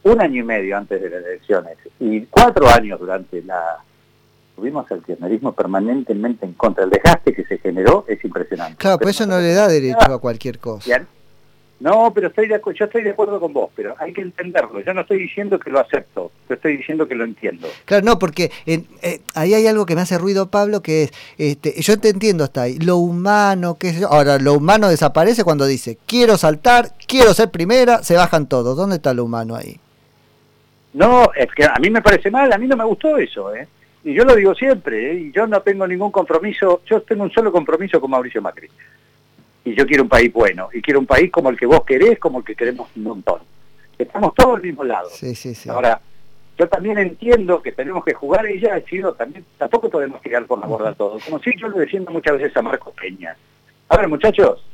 un 0.04 0.20
año 0.20 0.40
y 0.40 0.44
medio 0.44 0.76
antes 0.76 1.00
de 1.00 1.10
las 1.10 1.24
elecciones 1.24 1.76
y 1.98 2.20
cuatro 2.26 2.68
años 2.68 2.98
durante 3.00 3.42
la 3.42 3.78
tuvimos 4.56 4.90
el 4.90 5.02
kirchnerismo 5.02 5.52
permanentemente 5.52 6.46
en 6.46 6.54
contra. 6.54 6.84
El 6.84 6.90
desgaste 6.90 7.34
que 7.34 7.44
se 7.44 7.58
generó 7.58 8.04
es 8.08 8.24
impresionante. 8.24 8.76
Claro, 8.78 8.98
pero 8.98 9.10
eso 9.10 9.26
no 9.26 9.38
le 9.38 9.52
da 9.52 9.68
derecho 9.68 10.12
a 10.12 10.18
cualquier 10.18 10.58
cosa. 10.58 11.06
No, 11.78 12.10
pero 12.14 12.28
estoy 12.28 12.48
de, 12.48 12.58
yo 12.74 12.86
estoy 12.86 13.02
de 13.02 13.10
acuerdo 13.10 13.38
con 13.38 13.52
vos, 13.52 13.68
pero 13.76 13.94
hay 13.98 14.14
que 14.14 14.22
entenderlo. 14.22 14.80
Yo 14.80 14.94
no 14.94 15.02
estoy 15.02 15.18
diciendo 15.18 15.58
que 15.58 15.68
lo 15.68 15.78
acepto, 15.78 16.32
yo 16.48 16.54
estoy 16.54 16.78
diciendo 16.78 17.06
que 17.06 17.14
lo 17.14 17.24
entiendo. 17.24 17.68
Claro, 17.84 18.02
no, 18.02 18.18
porque 18.18 18.50
eh, 18.64 18.82
ahí 19.34 19.52
hay 19.52 19.66
algo 19.66 19.84
que 19.84 19.94
me 19.94 20.00
hace 20.00 20.16
ruido, 20.16 20.50
Pablo, 20.50 20.80
que 20.80 21.02
es, 21.02 21.12
este, 21.36 21.74
yo 21.82 22.00
te 22.00 22.08
entiendo 22.08 22.44
hasta 22.44 22.62
ahí, 22.62 22.78
lo 22.78 22.96
humano, 22.96 23.76
que 23.76 23.92
ahora 24.08 24.38
lo 24.38 24.54
humano 24.54 24.88
desaparece 24.88 25.44
cuando 25.44 25.66
dice, 25.66 25.98
quiero 26.06 26.38
saltar, 26.38 26.92
quiero 27.06 27.34
ser 27.34 27.50
primera, 27.50 28.02
se 28.02 28.16
bajan 28.16 28.48
todos. 28.48 28.74
¿Dónde 28.74 28.96
está 28.96 29.12
lo 29.12 29.24
humano 29.24 29.54
ahí? 29.54 29.78
No, 30.94 31.30
es 31.36 31.48
que 31.54 31.66
a 31.66 31.76
mí 31.78 31.90
me 31.90 32.00
parece 32.00 32.30
mal, 32.30 32.50
a 32.50 32.56
mí 32.56 32.66
no 32.66 32.76
me 32.76 32.84
gustó 32.86 33.18
eso, 33.18 33.54
¿eh? 33.54 33.68
Y 34.06 34.14
yo 34.14 34.24
lo 34.24 34.36
digo 34.36 34.54
siempre, 34.54 35.10
¿eh? 35.10 35.14
y 35.14 35.32
yo 35.32 35.48
no 35.48 35.60
tengo 35.62 35.84
ningún 35.84 36.12
compromiso, 36.12 36.80
yo 36.86 37.02
tengo 37.02 37.24
un 37.24 37.32
solo 37.32 37.50
compromiso 37.50 38.00
con 38.00 38.08
Mauricio 38.08 38.40
Macri. 38.40 38.68
Y 39.64 39.74
yo 39.74 39.84
quiero 39.84 40.04
un 40.04 40.08
país 40.08 40.32
bueno, 40.32 40.68
y 40.72 40.80
quiero 40.80 41.00
un 41.00 41.06
país 41.06 41.28
como 41.32 41.50
el 41.50 41.58
que 41.58 41.66
vos 41.66 41.82
querés, 41.84 42.16
como 42.20 42.38
el 42.38 42.44
que 42.44 42.54
queremos 42.54 42.88
un 42.94 43.02
montón. 43.02 43.40
Estamos 43.98 44.32
todos 44.36 44.58
al 44.58 44.62
mismo 44.62 44.84
lado. 44.84 45.08
Sí, 45.10 45.34
sí, 45.34 45.56
sí. 45.56 45.68
Ahora, 45.68 46.00
yo 46.56 46.68
también 46.68 46.98
entiendo 46.98 47.60
que 47.60 47.72
tenemos 47.72 48.04
que 48.04 48.14
jugar, 48.14 48.46
ella 48.46 48.76
ha 48.76 48.80
sido 48.82 49.12
también, 49.14 49.44
tampoco 49.58 49.90
podemos 49.90 50.22
tirar 50.22 50.46
por 50.46 50.60
la 50.60 50.68
borda 50.68 50.94
todo, 50.94 51.18
como 51.24 51.40
si 51.40 51.50
yo 51.58 51.66
le 51.66 51.80
defiendo 51.80 52.12
muchas 52.12 52.38
veces 52.38 52.56
a 52.56 52.62
Marcos 52.62 52.94
Peña. 52.94 53.36
A 53.88 53.96
ver, 53.96 54.06
muchachos, 54.06 54.64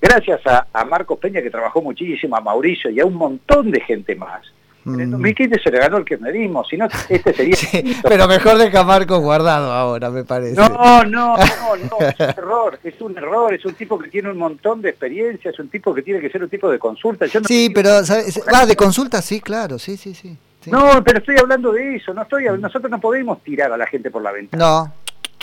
gracias 0.00 0.40
a, 0.46 0.66
a 0.72 0.84
Marcos 0.86 1.18
Peña 1.18 1.42
que 1.42 1.50
trabajó 1.50 1.82
muchísimo, 1.82 2.36
a 2.36 2.40
Mauricio 2.40 2.88
y 2.88 3.00
a 3.00 3.04
un 3.04 3.16
montón 3.16 3.70
de 3.70 3.82
gente 3.82 4.14
más, 4.14 4.50
en 4.94 5.00
el 5.00 5.10
2015 5.10 5.56
mm. 5.56 5.62
se 5.62 5.70
le 5.70 5.78
ganó 5.78 5.96
el 5.98 6.04
kirchnerismo, 6.04 6.64
si 6.64 6.76
no, 6.76 6.88
este 7.08 7.32
sería... 7.32 7.56
pero 8.02 8.26
mejor 8.28 8.58
deja 8.58 8.84
Marcos 8.84 9.20
guardado 9.20 9.72
ahora, 9.72 10.10
me 10.10 10.24
parece. 10.24 10.54
No, 10.54 10.68
no, 10.68 11.04
no, 11.04 11.36
no, 11.36 11.98
es 12.00 12.18
un 12.18 12.24
error, 12.26 12.78
es 12.82 13.00
un 13.00 13.18
error, 13.18 13.54
es 13.54 13.64
un 13.64 13.74
tipo 13.74 13.98
que 13.98 14.08
tiene 14.08 14.30
un 14.30 14.38
montón 14.38 14.82
de 14.82 14.90
experiencia, 14.90 15.50
es 15.50 15.58
un 15.58 15.68
tipo 15.68 15.94
que 15.94 16.02
tiene 16.02 16.20
que 16.20 16.30
ser 16.30 16.42
un 16.42 16.48
tipo 16.48 16.70
de 16.70 16.78
consulta. 16.78 17.26
sí, 17.46 17.70
pero, 17.74 18.04
¿sabes? 18.04 18.40
Ah, 18.52 18.66
de 18.66 18.76
consulta, 18.76 19.22
sí, 19.22 19.40
claro, 19.40 19.78
sí, 19.78 19.96
sí, 19.96 20.14
sí. 20.14 20.36
No, 20.66 21.02
pero 21.04 21.18
estoy 21.18 21.36
hablando 21.38 21.72
de 21.72 21.96
eso, 21.96 22.12
no 22.12 22.22
estoy, 22.22 22.44
nosotros 22.58 22.90
no 22.90 23.00
podemos 23.00 23.42
tirar 23.42 23.72
a 23.72 23.76
la 23.76 23.86
gente 23.86 24.10
por 24.10 24.22
la 24.22 24.32
ventana. 24.32 24.64
No. 24.64 24.92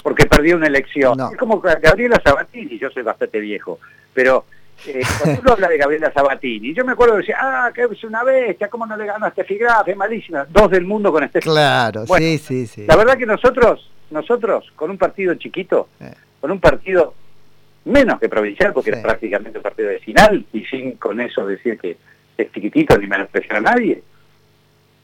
Porque 0.04 0.26
perdió 0.26 0.58
una 0.58 0.68
elección. 0.68 1.20
Es 1.32 1.38
como 1.38 1.60
Gabriela 1.60 2.22
Sabatini, 2.24 2.78
yo 2.78 2.90
soy 2.92 3.02
bastante 3.02 3.40
viejo, 3.40 3.80
pero 4.14 4.46
eh, 4.88 5.02
cuando 5.22 5.42
uno 5.42 5.52
habla 5.54 5.68
de 5.68 5.78
Gabriela 5.78 6.12
Sabatini, 6.14 6.74
yo 6.74 6.86
me 6.86 6.94
acuerdo 6.94 7.16
de 7.16 7.22
decir, 7.22 7.36
ah, 7.38 7.72
que 7.74 7.84
es 7.84 8.04
una 8.04 8.24
bestia, 8.24 8.70
¿cómo 8.70 8.86
no 8.86 8.96
le 8.98 9.06
ganó 9.06 9.26
a 9.26 9.32
Steffi 9.32 9.58
Graf? 9.58 9.88
Es 9.88 9.98
malísima. 9.98 10.46
Dos 10.50 10.70
del 10.70 10.86
mundo 10.86 11.12
con 11.12 11.24
este 11.24 11.40
Claro, 11.40 12.06
sí, 12.06 12.38
sí, 12.38 12.68
sí. 12.68 12.86
La 12.88 12.96
verdad 12.96 13.18
que 13.18 13.26
nosotros, 13.26 13.90
nosotros, 14.12 14.72
con 14.76 14.92
un 14.92 14.98
partido 14.98 15.34
chiquito, 15.36 15.90
eh. 16.00 16.14
con 16.40 16.52
un 16.52 16.60
partido 16.60 17.14
menos 17.86 18.20
que 18.20 18.30
provincial, 18.30 18.74
porque 18.74 18.92
era 18.92 19.02
prácticamente 19.02 19.58
un 19.58 19.64
partido 19.64 19.90
vecinal, 19.90 20.46
y 20.54 20.66
sin 20.66 20.94
con 20.94 21.20
eso 21.22 21.46
decir 21.46 21.78
que 21.80 21.98
es 22.38 22.52
chiquitito 22.52 22.98
ni 22.98 23.08
menospreciar 23.08 23.58
a 23.58 23.62
nadie, 23.62 24.04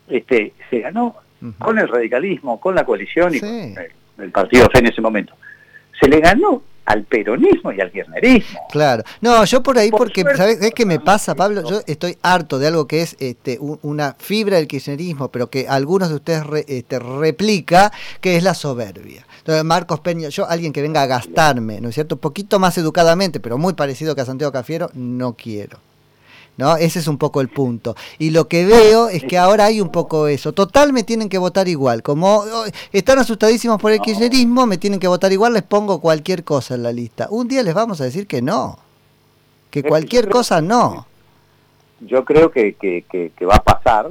este, 0.07 0.53
se 0.69 0.79
ganó 0.79 1.15
con 1.57 1.79
el 1.79 1.87
radicalismo, 1.87 2.59
con 2.59 2.75
la 2.75 2.85
coalición 2.85 3.33
y 3.33 3.39
con 3.39 3.49
el, 4.19 4.31
partido 4.31 4.69
fe 4.69 4.79
en 4.79 4.87
ese 4.87 5.01
momento. 5.01 5.33
Se 5.99 6.07
le 6.07 6.19
ganó 6.19 6.61
al 6.85 7.03
peronismo 7.03 7.71
y 7.71 7.79
al 7.79 7.91
kirchnerismo. 7.91 8.59
Claro. 8.71 9.03
No, 9.21 9.43
yo 9.45 9.63
por 9.63 9.77
ahí 9.77 9.91
porque, 9.91 10.23
¿sabes 10.35 10.59
qué 10.73 10.85
me 10.85 10.99
pasa, 10.99 11.35
Pablo? 11.35 11.63
Yo 11.69 11.81
estoy 11.87 12.17
harto 12.21 12.59
de 12.59 12.67
algo 12.67 12.87
que 12.87 13.01
es 13.01 13.15
este, 13.19 13.59
una 13.59 14.15
fibra 14.19 14.57
del 14.57 14.67
kirchnerismo, 14.67 15.29
pero 15.29 15.49
que 15.49 15.67
algunos 15.67 16.09
de 16.09 16.15
ustedes 16.15 16.43
este, 16.67 16.99
replica, 16.99 17.91
que 18.19 18.35
es 18.35 18.43
la 18.43 18.53
soberbia. 18.53 19.25
Entonces, 19.39 19.63
Marcos 19.63 19.99
Peña, 20.01 20.29
yo, 20.29 20.47
alguien 20.47 20.73
que 20.73 20.81
venga 20.81 21.01
a 21.01 21.07
gastarme, 21.07 21.81
¿no 21.81 21.89
es 21.89 21.95
cierto? 21.95 22.15
Un 22.15 22.21
poquito 22.21 22.59
más 22.59 22.77
educadamente, 22.77 23.39
pero 23.39 23.57
muy 23.57 23.73
parecido 23.73 24.15
que 24.15 24.21
a 24.21 24.25
Santiago 24.25 24.51
Cafiero, 24.51 24.89
no 24.93 25.33
quiero. 25.33 25.79
¿No? 26.57 26.75
Ese 26.75 26.99
es 26.99 27.07
un 27.07 27.17
poco 27.17 27.41
el 27.41 27.49
punto. 27.49 27.95
Y 28.19 28.31
lo 28.31 28.47
que 28.47 28.65
veo 28.65 29.09
es 29.09 29.23
que 29.23 29.37
ahora 29.37 29.65
hay 29.65 29.81
un 29.81 29.89
poco 29.89 30.27
eso. 30.27 30.53
Total, 30.53 30.93
me 30.93 31.03
tienen 31.03 31.29
que 31.29 31.37
votar 31.37 31.67
igual. 31.67 32.03
Como 32.03 32.37
oh, 32.37 32.65
están 32.91 33.19
asustadísimos 33.19 33.81
por 33.81 33.91
el 33.91 33.99
kirchnerismo, 33.99 34.65
me 34.65 34.77
tienen 34.77 34.99
que 34.99 35.07
votar 35.07 35.31
igual, 35.31 35.53
les 35.53 35.63
pongo 35.63 36.01
cualquier 36.01 36.43
cosa 36.43 36.75
en 36.75 36.83
la 36.83 36.91
lista. 36.91 37.27
Un 37.29 37.47
día 37.47 37.63
les 37.63 37.73
vamos 37.73 38.01
a 38.01 38.05
decir 38.05 38.27
que 38.27 38.41
no. 38.41 38.77
Que 39.69 39.83
cualquier 39.83 40.29
cosa 40.29 40.61
no. 40.61 41.07
Yo 42.01 42.25
creo 42.25 42.51
que, 42.51 42.75
que, 42.75 43.45
va 43.45 43.55
a 43.55 43.63
pasar 43.63 44.09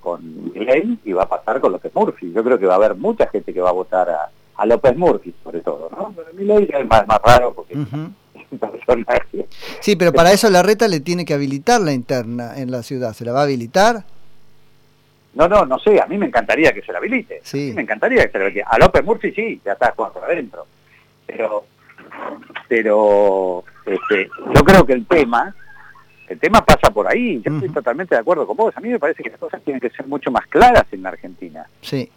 con 0.00 0.52
Milei 0.52 0.98
y 1.04 1.12
va 1.12 1.24
a 1.24 1.28
pasar 1.28 1.60
con 1.60 1.72
López 1.72 1.92
Murphy. 1.94 2.32
Yo 2.32 2.42
creo 2.42 2.58
que 2.58 2.66
va 2.66 2.74
a 2.74 2.76
haber 2.76 2.94
mucha 2.94 3.26
gente 3.28 3.52
que 3.52 3.60
va 3.60 3.68
a 3.68 3.72
votar 3.72 4.08
a, 4.08 4.30
a 4.56 4.66
López 4.66 4.96
Murphy, 4.96 5.34
sobre 5.42 5.60
todo, 5.60 5.90
¿no? 5.90 6.14
Pero 6.14 6.58
es 6.58 6.88
más, 6.88 7.06
más 7.06 7.20
raro 7.22 7.52
porque... 7.52 7.76
Sí, 9.80 9.96
pero 9.96 10.12
para 10.12 10.32
eso 10.32 10.50
la 10.50 10.62
reta 10.62 10.88
le 10.88 11.00
tiene 11.00 11.24
que 11.24 11.34
habilitar 11.34 11.80
la 11.80 11.92
interna 11.92 12.58
en 12.58 12.70
la 12.70 12.82
ciudad. 12.82 13.12
¿Se 13.12 13.24
la 13.24 13.32
va 13.32 13.40
a 13.40 13.44
habilitar? 13.44 14.04
No, 15.34 15.48
no, 15.48 15.64
no 15.64 15.78
sé. 15.78 16.00
A 16.00 16.06
mí 16.06 16.18
me 16.18 16.26
encantaría 16.26 16.72
que 16.72 16.82
se 16.82 16.92
la 16.92 16.98
habilite. 16.98 17.40
Sí. 17.42 17.72
me 17.74 17.82
encantaría 17.82 18.24
que 18.26 18.32
se 18.32 18.38
la 18.38 18.44
habilite. 18.44 18.64
A 18.68 18.78
López 18.78 19.04
Murphy 19.04 19.32
sí, 19.32 19.60
ya 19.64 19.72
está 19.72 19.92
jugando 19.96 20.22
adentro. 20.22 20.66
Pero, 21.26 21.64
pero 22.68 23.64
este, 23.86 24.28
yo 24.54 24.62
creo 24.64 24.84
que 24.84 24.92
el 24.92 25.06
tema, 25.06 25.54
el 26.28 26.38
tema 26.38 26.64
pasa 26.64 26.92
por 26.92 27.08
ahí. 27.08 27.40
Yo 27.44 27.54
estoy 27.54 27.70
totalmente 27.70 28.14
de 28.14 28.20
acuerdo 28.20 28.46
con 28.46 28.56
vos. 28.56 28.76
A 28.76 28.80
mí 28.80 28.90
me 28.90 28.98
parece 28.98 29.22
que 29.22 29.30
las 29.30 29.38
cosas 29.38 29.62
tienen 29.62 29.80
que 29.80 29.90
ser 29.90 30.06
mucho 30.06 30.30
más 30.30 30.46
claras 30.46 30.84
en 30.92 31.02
la 31.02 31.10
Argentina. 31.10 31.66
Sí. 31.80 32.10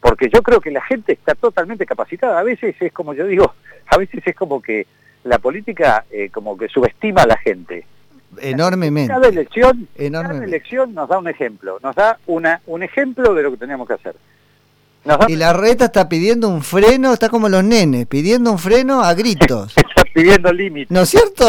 Porque 0.00 0.28
yo 0.32 0.42
creo 0.42 0.60
que 0.60 0.70
la 0.70 0.82
gente 0.82 1.12
está 1.12 1.34
totalmente 1.34 1.86
capacitada. 1.86 2.38
A 2.38 2.42
veces 2.42 2.76
es 2.78 2.92
como 2.92 3.14
yo 3.14 3.26
digo, 3.26 3.54
a 3.86 3.96
veces 3.96 4.22
es 4.26 4.36
como 4.36 4.60
que 4.60 4.86
la 5.24 5.38
política 5.38 6.04
eh, 6.10 6.30
como 6.30 6.56
que 6.56 6.68
subestima 6.68 7.22
a 7.22 7.26
la 7.26 7.38
gente. 7.38 7.86
Enormemente. 8.40 9.12
Cada 9.12 9.28
elección, 9.28 9.88
cada 9.96 10.44
elección 10.44 10.94
nos 10.94 11.08
da 11.08 11.18
un 11.18 11.28
ejemplo, 11.28 11.78
nos 11.82 11.96
da 11.96 12.18
una, 12.26 12.60
un 12.66 12.82
ejemplo 12.82 13.34
de 13.34 13.42
lo 13.42 13.50
que 13.52 13.56
tenemos 13.56 13.88
que 13.88 13.94
hacer. 13.94 14.14
Y 15.28 15.36
la 15.36 15.52
reta 15.52 15.86
está 15.86 16.08
pidiendo 16.08 16.48
un 16.48 16.62
freno, 16.62 17.12
está 17.12 17.28
como 17.28 17.48
los 17.48 17.64
nenes, 17.64 18.06
pidiendo 18.06 18.52
un 18.52 18.58
freno 18.58 19.02
a 19.02 19.14
gritos. 19.14 19.74
está 19.76 20.02
pidiendo 20.12 20.52
límites. 20.52 20.90
¿No 20.90 21.02
es 21.02 21.08
cierto? 21.08 21.46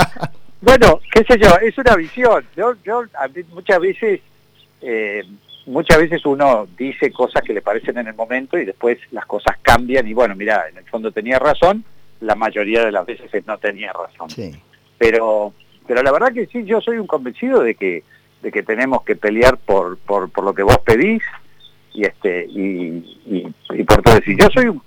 bueno, 0.60 1.00
qué 1.12 1.24
sé 1.24 1.38
yo, 1.38 1.50
es 1.62 1.76
una 1.78 1.94
visión. 1.94 2.44
Yo, 2.56 2.74
yo 2.84 3.04
muchas 3.52 3.78
veces, 3.78 4.20
eh, 4.80 5.22
muchas 5.66 5.98
veces 5.98 6.24
uno 6.26 6.66
dice 6.76 7.12
cosas 7.12 7.42
que 7.42 7.52
le 7.52 7.62
parecen 7.62 7.98
en 7.98 8.08
el 8.08 8.14
momento 8.14 8.58
y 8.58 8.64
después 8.64 8.98
las 9.12 9.26
cosas 9.26 9.56
cambian 9.62 10.06
y 10.08 10.14
bueno, 10.14 10.34
mira, 10.34 10.64
en 10.68 10.78
el 10.78 10.84
fondo 10.84 11.12
tenía 11.12 11.38
razón, 11.38 11.84
la 12.20 12.34
mayoría 12.34 12.84
de 12.84 12.92
las 12.92 13.06
veces 13.06 13.30
no 13.46 13.58
tenía 13.58 13.92
razón. 13.92 14.28
Pero, 14.98 15.52
pero 15.86 16.02
la 16.02 16.12
verdad 16.12 16.32
que 16.32 16.46
sí, 16.46 16.64
yo 16.64 16.80
soy 16.80 16.98
un 16.98 17.06
convencido 17.06 17.62
de 17.62 17.74
que, 17.74 18.02
de 18.42 18.50
que 18.50 18.62
tenemos 18.62 19.02
que 19.02 19.16
pelear 19.16 19.56
por, 19.58 19.98
por, 19.98 20.30
por 20.30 20.44
lo 20.44 20.54
que 20.54 20.62
vos 20.62 20.78
pedís 20.84 21.22
y 21.92 22.04
este 22.04 22.46
y, 22.46 23.52
y, 23.70 23.84
por 23.84 24.02
todo 24.02 24.16
decir. 24.16 24.36
Yo 24.38 24.48
soy 24.50 24.66
un, 24.66 24.82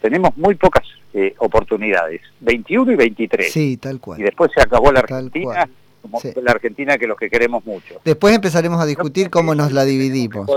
tenemos 0.00 0.36
muy 0.36 0.54
pocas 0.54 0.84
eh, 1.14 1.34
oportunidades, 1.38 2.20
21 2.40 2.92
y 2.92 2.96
23. 2.96 3.52
Sí, 3.52 3.76
tal 3.78 4.00
cual. 4.00 4.20
Y 4.20 4.24
después 4.24 4.50
se 4.54 4.62
acabó 4.62 4.92
la 4.92 5.00
Argentina 5.00 5.68
como 6.10 6.20
la 6.42 6.52
Argentina 6.52 6.98
que 6.98 7.06
los 7.06 7.18
que 7.18 7.30
queremos 7.30 7.64
mucho. 7.64 8.00
Después 8.04 8.34
empezaremos 8.34 8.80
a 8.80 8.86
discutir 8.86 9.30
cómo 9.30 9.54
nos 9.54 9.72
la 9.72 9.84
dividimos. 9.84 10.48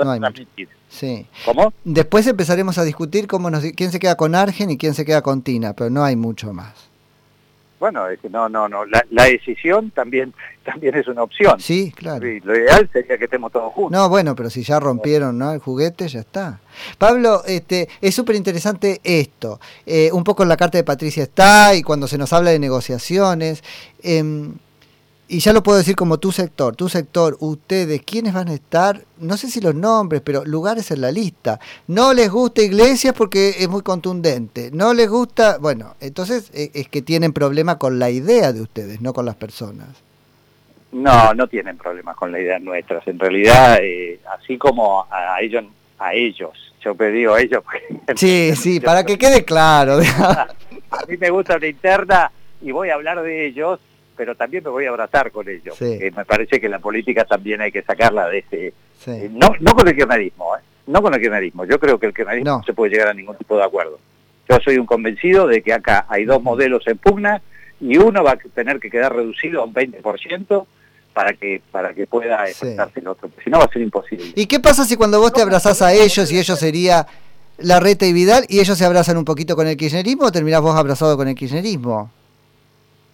sí. 0.89 1.25
¿Cómo? 1.45 1.73
Después 1.83 2.27
empezaremos 2.27 2.77
a 2.77 2.83
discutir 2.83 3.27
cómo 3.27 3.49
nos, 3.49 3.63
quién 3.75 3.91
se 3.91 3.99
queda 3.99 4.15
con 4.15 4.35
Argen 4.35 4.69
y 4.71 4.77
quién 4.77 4.93
se 4.93 5.05
queda 5.05 5.21
con 5.21 5.41
Tina, 5.41 5.73
pero 5.73 5.89
no 5.89 6.03
hay 6.03 6.15
mucho 6.15 6.53
más. 6.53 6.89
Bueno, 7.79 8.09
es 8.09 8.19
que 8.19 8.29
no, 8.29 8.49
no, 8.49 8.67
no. 8.67 8.83
La, 8.85 9.23
decisión 9.23 9.91
también 9.91 10.33
también 10.65 10.95
es 10.95 11.07
una 11.07 11.23
opción. 11.23 11.59
Sí, 11.59 11.91
claro. 11.95 12.25
lo 12.43 12.55
ideal 12.55 12.89
sería 12.91 13.17
que 13.17 13.25
estemos 13.25 13.51
todos 13.51 13.73
juntos. 13.73 13.91
No, 13.91 14.09
bueno, 14.09 14.35
pero 14.35 14.49
si 14.49 14.63
ya 14.63 14.79
rompieron 14.79 15.37
¿no? 15.37 15.53
el 15.53 15.59
juguete, 15.59 16.07
ya 16.07 16.19
está. 16.19 16.59
Pablo, 16.97 17.43
este, 17.45 17.87
es 18.01 18.13
súper 18.13 18.35
interesante 18.35 18.99
esto. 19.03 19.59
Eh, 19.85 20.11
un 20.11 20.23
poco 20.23 20.43
en 20.43 20.49
la 20.49 20.57
carta 20.57 20.77
de 20.77 20.83
Patricia 20.83 21.23
está 21.23 21.73
y 21.73 21.81
cuando 21.81 22.07
se 22.07 22.17
nos 22.17 22.33
habla 22.33 22.51
de 22.51 22.59
negociaciones. 22.59 23.63
Eh, 24.03 24.51
y 25.31 25.39
ya 25.39 25.53
lo 25.53 25.61
puedo 25.61 25.77
decir 25.77 25.95
como 25.95 26.17
tu 26.17 26.31
sector, 26.31 26.75
tu 26.75 26.89
sector, 26.89 27.37
ustedes, 27.39 28.01
¿quiénes 28.01 28.33
van 28.33 28.47
a 28.47 28.55
estar? 28.55 29.01
No 29.19 29.37
sé 29.37 29.47
si 29.47 29.61
los 29.61 29.75
nombres, 29.75 30.21
pero 30.21 30.43
lugares 30.43 30.89
en 30.89 31.01
la 31.01 31.11
lista. 31.11 31.59
No 31.85 32.15
les 32.15 32.31
gusta 32.31 32.63
Iglesias 32.63 33.13
porque 33.15 33.49
es 33.59 33.69
muy 33.69 33.83
contundente. 33.83 34.71
No 34.73 34.91
les 34.95 35.07
gusta, 35.07 35.59
bueno, 35.59 35.93
entonces 36.01 36.49
e, 36.55 36.71
es 36.73 36.89
que 36.89 37.03
tienen 37.03 37.31
problema 37.31 37.77
con 37.77 37.99
la 37.99 38.09
idea 38.09 38.51
de 38.53 38.61
ustedes, 38.61 39.01
no 39.01 39.13
con 39.13 39.27
las 39.27 39.35
personas. 39.35 39.89
No, 40.91 41.35
no 41.35 41.47
tienen 41.47 41.77
problemas 41.77 42.15
con 42.15 42.31
la 42.31 42.39
idea 42.39 42.57
nuestras. 42.57 43.07
En 43.07 43.19
realidad, 43.19 43.77
eh, 43.83 44.19
así 44.35 44.57
como 44.57 45.05
a 45.11 45.39
ellos, 45.41 45.63
a 45.99 46.15
ellos, 46.15 46.73
yo 46.83 46.95
pedí 46.95 47.25
a 47.25 47.37
ellos. 47.37 47.63
Sí, 48.15 48.55
sí, 48.55 48.79
para 48.79 49.03
que 49.03 49.19
quede 49.19 49.45
claro. 49.45 49.99
a 50.19 51.05
mí 51.07 51.17
me 51.17 51.29
gusta 51.29 51.59
la 51.59 51.67
interna 51.67 52.31
y 52.63 52.71
voy 52.71 52.89
a 52.89 52.95
hablar 52.95 53.21
de 53.21 53.45
ellos 53.45 53.79
pero 54.19 54.35
también 54.35 54.61
me 54.65 54.69
voy 54.69 54.85
a 54.85 54.89
abrazar 54.89 55.31
con 55.31 55.47
ellos. 55.47 55.79
me 55.79 56.25
parece 56.25 56.59
que 56.59 56.67
la 56.67 56.79
política 56.79 57.23
también 57.23 57.61
hay 57.61 57.71
que 57.71 57.81
sacarla 57.83 58.27
de 58.27 58.39
ese... 58.39 58.73
Eh, 59.07 59.29
no, 59.31 59.53
no 59.61 59.73
con 59.73 59.87
el 59.87 59.95
kirchnerismo, 59.95 60.57
¿eh? 60.57 60.59
no 60.87 61.01
con 61.01 61.13
el 61.13 61.21
kirchnerismo. 61.21 61.63
Yo 61.63 61.79
creo 61.79 61.97
que 61.97 62.07
el 62.07 62.13
kirchnerismo 62.13 62.57
no. 62.57 62.63
se 62.63 62.73
puede 62.73 62.91
llegar 62.91 63.07
a 63.07 63.13
ningún 63.13 63.37
tipo 63.37 63.55
de 63.55 63.63
acuerdo. 63.63 63.97
Yo 64.49 64.57
soy 64.61 64.77
un 64.77 64.85
convencido 64.85 65.47
de 65.47 65.61
que 65.61 65.71
acá 65.71 66.05
hay 66.09 66.25
dos 66.25 66.43
modelos 66.43 66.85
en 66.87 66.97
pugna 66.97 67.41
y 67.79 67.97
uno 67.97 68.21
va 68.21 68.31
a 68.33 68.35
tener 68.35 68.81
que 68.81 68.89
quedar 68.89 69.15
reducido 69.15 69.61
a 69.61 69.63
un 69.63 69.73
20% 69.73 70.65
para 71.13 71.31
que 71.31 71.61
para 71.71 71.93
que 71.93 72.05
pueda 72.05 72.45
enfrentarse 72.45 72.99
el 72.99 73.07
otro, 73.07 73.31
si 73.41 73.49
no 73.49 73.59
va 73.59 73.63
a 73.63 73.71
ser 73.71 73.83
imposible. 73.83 74.33
¿Y 74.35 74.47
qué 74.47 74.59
pasa 74.59 74.83
si 74.83 74.97
cuando 74.97 75.21
vos 75.21 75.31
te 75.31 75.41
abrazás 75.41 75.81
a 75.81 75.93
ellos 75.93 76.29
y 76.29 76.37
ellos 76.37 76.59
sería 76.59 77.07
la 77.57 77.79
reta 77.79 78.05
y 78.05 78.11
Vidal 78.11 78.43
y 78.49 78.59
ellos 78.59 78.77
se 78.77 78.83
abrazan 78.83 79.15
un 79.15 79.23
poquito 79.23 79.55
con 79.55 79.65
el 79.65 79.77
kirchnerismo 79.77 80.25
o 80.25 80.31
terminás 80.33 80.59
vos 80.59 80.75
abrazado 80.75 81.15
con 81.15 81.29
el 81.29 81.35
kirchnerismo? 81.35 82.11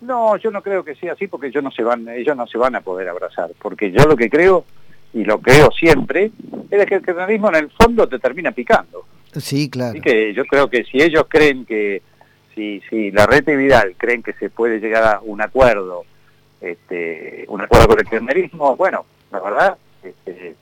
No, 0.05 0.37
yo 0.37 0.51
no 0.51 0.61
creo 0.61 0.83
que 0.83 0.95
sea 0.95 1.13
así 1.13 1.27
porque 1.27 1.47
ellos 1.47 1.63
no 1.63 1.71
se 1.71 1.83
van, 1.83 2.07
ellos 2.09 2.35
no 2.37 2.45
se 2.47 2.57
van 2.57 2.75
a 2.75 2.81
poder 2.81 3.09
abrazar, 3.09 3.51
porque 3.61 3.91
yo 3.91 4.05
lo 4.05 4.15
que 4.15 4.29
creo 4.29 4.65
y 5.13 5.23
lo 5.23 5.39
creo 5.39 5.71
siempre 5.71 6.31
es 6.69 6.85
que 6.85 6.95
el 6.95 7.03
kirchnerismo 7.03 7.49
en 7.49 7.55
el 7.55 7.69
fondo 7.71 8.07
te 8.07 8.19
termina 8.19 8.51
picando. 8.51 9.05
Sí, 9.33 9.69
claro. 9.69 9.91
Así 9.91 10.01
que 10.01 10.33
yo 10.33 10.45
creo 10.45 10.69
que 10.69 10.83
si 10.83 11.01
ellos 11.01 11.25
creen 11.27 11.65
que 11.65 12.01
si 12.53 12.81
si 12.89 13.11
la 13.11 13.25
red 13.25 13.47
y 13.47 13.55
Vidal 13.55 13.95
creen 13.97 14.23
que 14.23 14.33
se 14.33 14.49
puede 14.49 14.79
llegar 14.79 15.03
a 15.03 15.19
un 15.21 15.41
acuerdo, 15.41 16.03
este, 16.61 17.45
un 17.47 17.61
acuerdo 17.61 17.87
con 17.87 17.99
el 17.99 18.05
kirchnerismo, 18.05 18.75
bueno, 18.75 19.05
la 19.31 19.39
verdad, 19.39 19.77
este, 20.03 20.55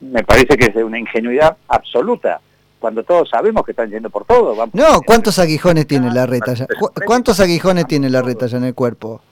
me 0.00 0.22
parece 0.22 0.56
que 0.56 0.66
es 0.66 0.74
de 0.74 0.84
una 0.84 0.98
ingenuidad 0.98 1.56
absoluta 1.68 2.40
cuando 2.84 3.02
todos 3.02 3.30
sabemos 3.30 3.64
que 3.64 3.70
están 3.70 3.88
yendo 3.88 4.10
por 4.10 4.26
todo. 4.26 4.54
no, 4.74 5.00
¿cuántos 5.06 5.38
aguijones 5.38 5.86
tiene 5.86 6.12
la 6.12 6.26
reta 6.26 6.52
ya? 6.52 6.66
¿Cuántos 7.06 7.40
aguijones 7.40 7.86
tiene 7.86 8.10
la 8.10 8.20
reta 8.20 8.44
ya 8.44 8.58
en 8.58 8.64
el 8.64 8.74
cuerpo? 8.74 9.22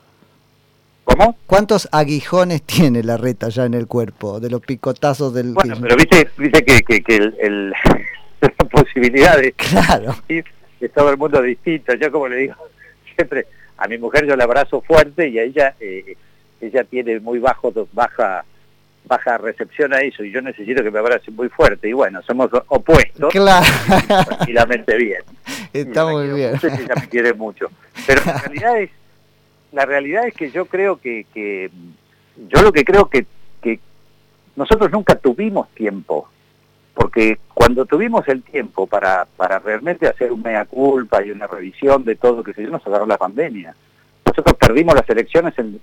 ¿Cómo? 1.05 1.37
¿Cuántos 1.45 1.87
aguijones 1.93 2.63
tiene 2.63 3.03
la 3.03 3.19
reta 3.19 3.51
ya 3.51 3.67
en 3.67 3.75
el 3.75 3.87
cuerpo 3.87 4.41
de 4.41 4.49
los 4.49 4.63
picotazos 4.63 5.35
del... 5.35 5.53
Bueno, 5.53 5.77
pero 5.83 5.97
viste, 5.97 6.31
viste 6.39 6.65
que, 6.65 6.81
que, 6.81 7.03
que 7.03 7.17
el, 7.17 7.37
el, 7.43 7.71
la 8.41 8.69
posibilidad 8.71 9.37
de, 9.37 9.53
claro. 9.53 10.15
de 10.27 10.89
todo 10.89 11.11
el 11.11 11.19
mundo 11.19 11.43
distinto. 11.43 11.93
Yo 11.93 12.11
como 12.11 12.29
le 12.29 12.37
digo 12.37 12.55
siempre, 13.15 13.49
a 13.77 13.87
mi 13.87 13.99
mujer 13.99 14.25
yo 14.27 14.35
la 14.35 14.45
abrazo 14.45 14.81
fuerte 14.81 15.29
y 15.29 15.39
a 15.39 15.43
ella, 15.43 15.75
eh, 15.79 16.17
ella 16.59 16.85
tiene 16.85 17.21
muy 17.21 17.39
bajo, 17.39 17.71
baja 17.93 18.47
baja 19.05 19.39
recepción 19.39 19.93
a 19.93 20.01
eso 20.01 20.25
y 20.25 20.31
yo 20.31 20.41
necesito 20.41 20.83
que 20.83 20.91
me 20.91 20.99
abrace 20.99 21.31
muy 21.31 21.49
fuerte 21.49 21.89
y 21.89 21.93
bueno, 21.93 22.23
somos 22.23 22.51
opuestos 22.69 23.31
claro. 23.31 23.67
tranquilamente 24.27 24.97
bien. 24.97 25.23
Está 25.73 26.07
muy 26.07 26.29
bien. 26.29 26.55
ella 26.63 26.95
me 27.01 27.09
quiere 27.09 27.35
mucho. 27.35 27.71
Pero 28.07 28.23
la 28.25 28.39
realidad 28.39 28.81
es, 28.81 28.91
la 29.73 29.87
realidad 29.87 30.27
es 30.27 30.35
que 30.35 30.51
yo 30.51 30.67
creo 30.67 31.01
que, 31.01 31.27
que 31.35 31.71
yo 32.49 32.63
lo 32.63 32.73
que 32.73 32.85
creo 32.85 33.09
que, 33.09 33.27
que 33.61 33.81
nosotros 34.57 34.91
nunca 34.93 35.17
tuvimos 35.17 35.69
tiempo, 35.71 36.29
porque 36.95 37.39
cuando 37.55 37.87
tuvimos 37.87 38.27
el 38.29 38.43
tiempo 38.43 38.87
para, 38.87 39.27
para 39.37 39.59
realmente 39.59 40.07
hacer 40.07 40.33
un 40.33 40.43
mea 40.43 40.65
culpa 40.65 41.25
y 41.25 41.31
una 41.31 41.47
revisión 41.47 42.05
de 42.05 42.17
todo 42.17 42.43
que 42.43 42.55
se 42.55 42.63
nos 42.63 42.87
agarró 42.87 43.07
la 43.07 43.19
pandemia. 43.19 43.75
Nosotros 44.25 44.57
perdimos 44.57 44.95
las 44.95 45.09
elecciones 45.11 45.59
en, 45.59 45.81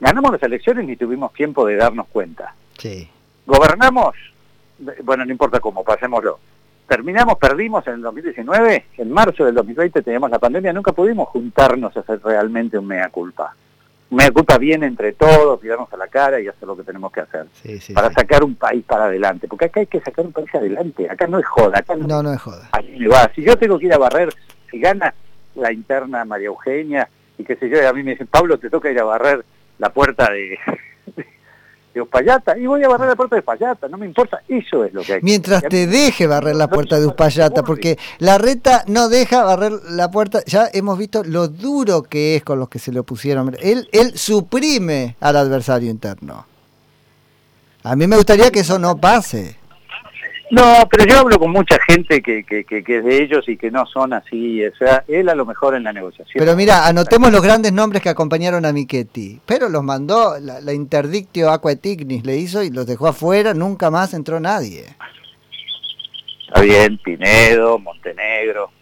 ganamos 0.00 0.32
las 0.32 0.42
elecciones 0.42 0.88
y 0.88 0.96
tuvimos 0.96 1.32
tiempo 1.32 1.66
de 1.66 1.76
darnos 1.76 2.08
cuenta. 2.08 2.54
Sí. 2.80 3.08
Gobernamos, 3.46 4.14
bueno, 5.02 5.24
no 5.24 5.30
importa 5.30 5.60
cómo, 5.60 5.84
pasémoslo. 5.84 6.38
Terminamos, 6.88 7.38
perdimos 7.38 7.86
en 7.86 7.94
el 7.94 8.02
2019, 8.02 8.86
en 8.98 9.12
marzo 9.12 9.44
del 9.44 9.54
2020 9.54 10.02
teníamos 10.02 10.30
la 10.30 10.38
pandemia, 10.38 10.72
nunca 10.72 10.92
pudimos 10.92 11.28
juntarnos 11.28 11.96
a 11.96 12.00
hacer 12.00 12.20
realmente 12.22 12.78
un 12.78 12.86
mea 12.86 13.08
culpa. 13.10 13.54
Un 14.10 14.16
mea 14.16 14.30
culpa 14.32 14.58
bien 14.58 14.82
entre 14.82 15.12
todos, 15.12 15.62
mirarnos 15.62 15.92
a 15.92 15.96
la 15.96 16.08
cara 16.08 16.40
y 16.40 16.48
hacer 16.48 16.66
lo 16.66 16.76
que 16.76 16.82
tenemos 16.82 17.12
que 17.12 17.20
hacer. 17.20 17.46
para 17.94 18.12
sacar 18.12 18.42
un 18.42 18.56
país 18.56 18.84
para 18.84 19.04
adelante. 19.04 19.46
Porque 19.46 19.66
acá 19.66 19.80
hay 19.80 19.86
que 19.86 20.00
sacar 20.00 20.26
un 20.26 20.32
país 20.32 20.52
adelante, 20.52 21.08
acá 21.08 21.28
no 21.28 21.38
es 21.38 21.46
joda. 21.46 21.78
Acá 21.78 21.94
no, 21.94 22.22
no, 22.22 22.32
es 22.32 22.40
joda. 22.40 22.68
Si 23.36 23.42
yo 23.42 23.56
tengo 23.56 23.78
que 23.78 23.86
ir 23.86 23.94
a 23.94 23.98
barrer, 23.98 24.34
si 24.68 24.80
gana 24.80 25.14
la 25.54 25.72
interna 25.72 26.24
María 26.24 26.48
Eugenia, 26.48 27.08
y 27.38 27.44
qué 27.44 27.54
sé 27.54 27.68
yo, 27.68 27.80
y 27.80 27.86
a 27.86 27.92
mí 27.92 28.02
me 28.02 28.12
dicen, 28.12 28.26
Pablo, 28.26 28.58
te 28.58 28.68
toca 28.68 28.90
ir 28.90 28.98
a 28.98 29.04
barrer 29.04 29.44
la 29.78 29.90
puerta 29.90 30.28
de, 30.30 30.58
de 31.94 32.00
Uspallata 32.00 32.56
y 32.56 32.66
voy 32.66 32.82
a 32.84 32.88
barrer 32.88 33.08
la 33.08 33.16
puerta 33.16 33.36
de 33.36 33.40
Uspallata, 33.40 33.88
no 33.88 33.98
me 33.98 34.06
importa, 34.06 34.42
eso 34.48 34.84
es 34.84 34.94
lo 34.94 35.02
que 35.02 35.14
hay. 35.14 35.20
Mientras 35.22 35.62
te 35.62 35.86
deje 35.86 36.26
barrer 36.26 36.56
la 36.56 36.68
puerta 36.68 36.98
de 36.98 37.06
Uspallata, 37.06 37.62
porque 37.62 37.98
la 38.18 38.38
reta 38.38 38.84
no 38.86 39.08
deja 39.08 39.44
barrer 39.44 39.72
la 39.90 40.10
puerta, 40.10 40.42
ya 40.46 40.68
hemos 40.72 40.98
visto 40.98 41.22
lo 41.24 41.48
duro 41.48 42.02
que 42.02 42.36
es 42.36 42.44
con 42.44 42.58
los 42.58 42.68
que 42.68 42.78
se 42.78 42.92
le 42.92 43.00
opusieron. 43.00 43.56
Él, 43.60 43.88
él 43.92 44.16
suprime 44.16 45.16
al 45.20 45.36
adversario 45.36 45.90
interno. 45.90 46.46
A 47.82 47.96
mí 47.96 48.06
me 48.06 48.16
gustaría 48.16 48.50
que 48.50 48.60
eso 48.60 48.78
no 48.78 48.98
pase. 48.98 49.59
No, 50.50 50.88
pero 50.90 51.04
yo 51.04 51.20
hablo 51.20 51.38
con 51.38 51.52
mucha 51.52 51.78
gente 51.88 52.20
que, 52.20 52.42
que, 52.42 52.64
que, 52.64 52.78
es 52.78 53.04
de 53.04 53.22
ellos 53.22 53.48
y 53.48 53.56
que 53.56 53.70
no 53.70 53.86
son 53.86 54.12
así. 54.12 54.64
O 54.66 54.74
sea, 54.74 55.04
él 55.06 55.28
a 55.28 55.36
lo 55.36 55.46
mejor 55.46 55.76
en 55.76 55.84
la 55.84 55.92
negociación. 55.92 56.44
Pero 56.44 56.56
mira, 56.56 56.88
anotemos 56.88 57.30
los 57.30 57.40
grandes 57.40 57.72
nombres 57.72 58.02
que 58.02 58.08
acompañaron 58.08 58.66
a 58.66 58.72
Michetti. 58.72 59.40
Pero 59.46 59.68
los 59.68 59.84
mandó, 59.84 60.34
la, 60.40 60.72
interdictio 60.72 61.50
Aquatignis 61.50 62.26
le 62.26 62.36
hizo 62.36 62.64
y 62.64 62.70
los 62.70 62.84
dejó 62.84 63.06
afuera, 63.06 63.54
nunca 63.54 63.92
más 63.92 64.12
entró 64.12 64.40
nadie. 64.40 64.86
Está 66.48 66.62
bien, 66.62 66.98
Pinedo, 66.98 67.78
Montenegro. 67.78 68.72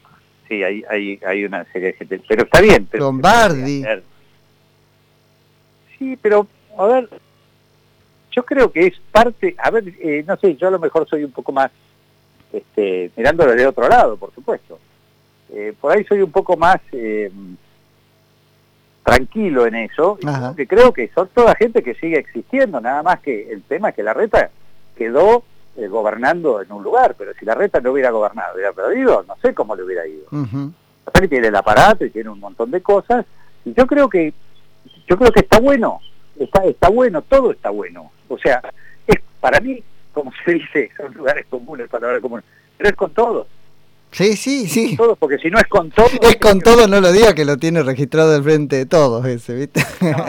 Sí, 0.48 0.62
hay, 0.62 0.82
hay, 0.88 1.20
hay 1.26 1.44
una 1.44 1.70
serie 1.70 1.88
de 1.88 1.92
gente. 1.98 2.22
Pero 2.26 2.44
está 2.44 2.62
bien. 2.62 2.88
Pero, 2.90 3.04
Lombardi. 3.04 3.84
Sí, 5.98 6.18
pero, 6.22 6.46
a 6.78 6.86
ver, 6.86 7.10
yo 8.38 8.44
creo 8.44 8.70
que 8.70 8.86
es 8.86 8.94
parte, 9.10 9.56
a 9.58 9.68
ver, 9.72 9.92
eh, 10.00 10.24
no 10.24 10.36
sé, 10.36 10.54
yo 10.54 10.68
a 10.68 10.70
lo 10.70 10.78
mejor 10.78 11.08
soy 11.08 11.24
un 11.24 11.32
poco 11.32 11.50
más, 11.50 11.72
este, 12.52 13.10
mirándolo 13.16 13.52
de 13.52 13.66
otro 13.66 13.88
lado, 13.88 14.16
por 14.16 14.32
supuesto. 14.32 14.78
Eh, 15.52 15.74
por 15.80 15.90
ahí 15.90 16.04
soy 16.04 16.22
un 16.22 16.30
poco 16.30 16.56
más 16.56 16.76
eh, 16.92 17.32
tranquilo 19.02 19.66
en 19.66 19.74
eso, 19.74 20.16
que 20.56 20.68
creo 20.68 20.92
que 20.92 21.10
son 21.12 21.28
toda 21.34 21.56
gente 21.56 21.82
que 21.82 21.96
sigue 21.96 22.16
existiendo, 22.16 22.80
nada 22.80 23.02
más 23.02 23.18
que 23.18 23.50
el 23.50 23.62
tema 23.62 23.88
es 23.88 23.96
que 23.96 24.04
la 24.04 24.14
reta 24.14 24.50
quedó 24.96 25.42
gobernando 25.76 26.62
en 26.62 26.70
un 26.70 26.84
lugar, 26.84 27.16
pero 27.18 27.32
si 27.34 27.44
la 27.44 27.56
reta 27.56 27.80
no 27.80 27.90
hubiera 27.90 28.10
gobernado, 28.10 28.54
hubiera 28.54 28.72
perdido, 28.72 29.24
no 29.26 29.34
sé 29.42 29.52
cómo 29.52 29.74
le 29.74 29.82
hubiera 29.82 30.06
ido. 30.06 30.26
Uh 30.30 30.72
tiene 31.28 31.48
el 31.48 31.56
aparato 31.56 32.04
y 32.04 32.10
tiene 32.10 32.28
un 32.28 32.38
montón 32.38 32.70
de 32.70 32.80
cosas, 32.80 33.26
y 33.64 33.74
yo 33.74 33.88
creo 33.88 34.08
que, 34.08 34.32
yo 35.08 35.16
creo 35.16 35.32
que 35.32 35.40
está 35.40 35.58
bueno, 35.58 36.00
está, 36.38 36.64
está 36.64 36.88
bueno, 36.90 37.22
todo 37.22 37.50
está 37.50 37.70
bueno. 37.70 38.12
O 38.28 38.38
sea, 38.38 38.62
es 39.06 39.16
para 39.40 39.60
mí, 39.60 39.82
como 40.12 40.32
se 40.44 40.54
dice, 40.54 40.90
son 40.96 41.14
lugares 41.14 41.46
comunes, 41.48 41.88
palabras 41.88 42.20
comunes, 42.20 42.44
pero 42.76 42.90
es 42.90 42.96
con 42.96 43.12
todos. 43.12 43.46
Sí, 44.10 44.36
sí, 44.36 44.66
sí. 44.68 44.96
Todos, 44.96 45.18
porque 45.18 45.38
si 45.38 45.50
no 45.50 45.58
es 45.58 45.66
con 45.66 45.90
todos... 45.90 46.12
Es 46.22 46.36
con 46.36 46.60
todos, 46.60 46.88
no 46.88 47.00
lo 47.00 47.12
diga 47.12 47.34
que 47.34 47.44
lo 47.44 47.56
tiene 47.58 47.82
registrado 47.82 48.34
al 48.34 48.42
frente 48.42 48.76
de 48.76 48.86
todos 48.86 49.24
ese, 49.26 49.54
¿viste? 49.54 49.82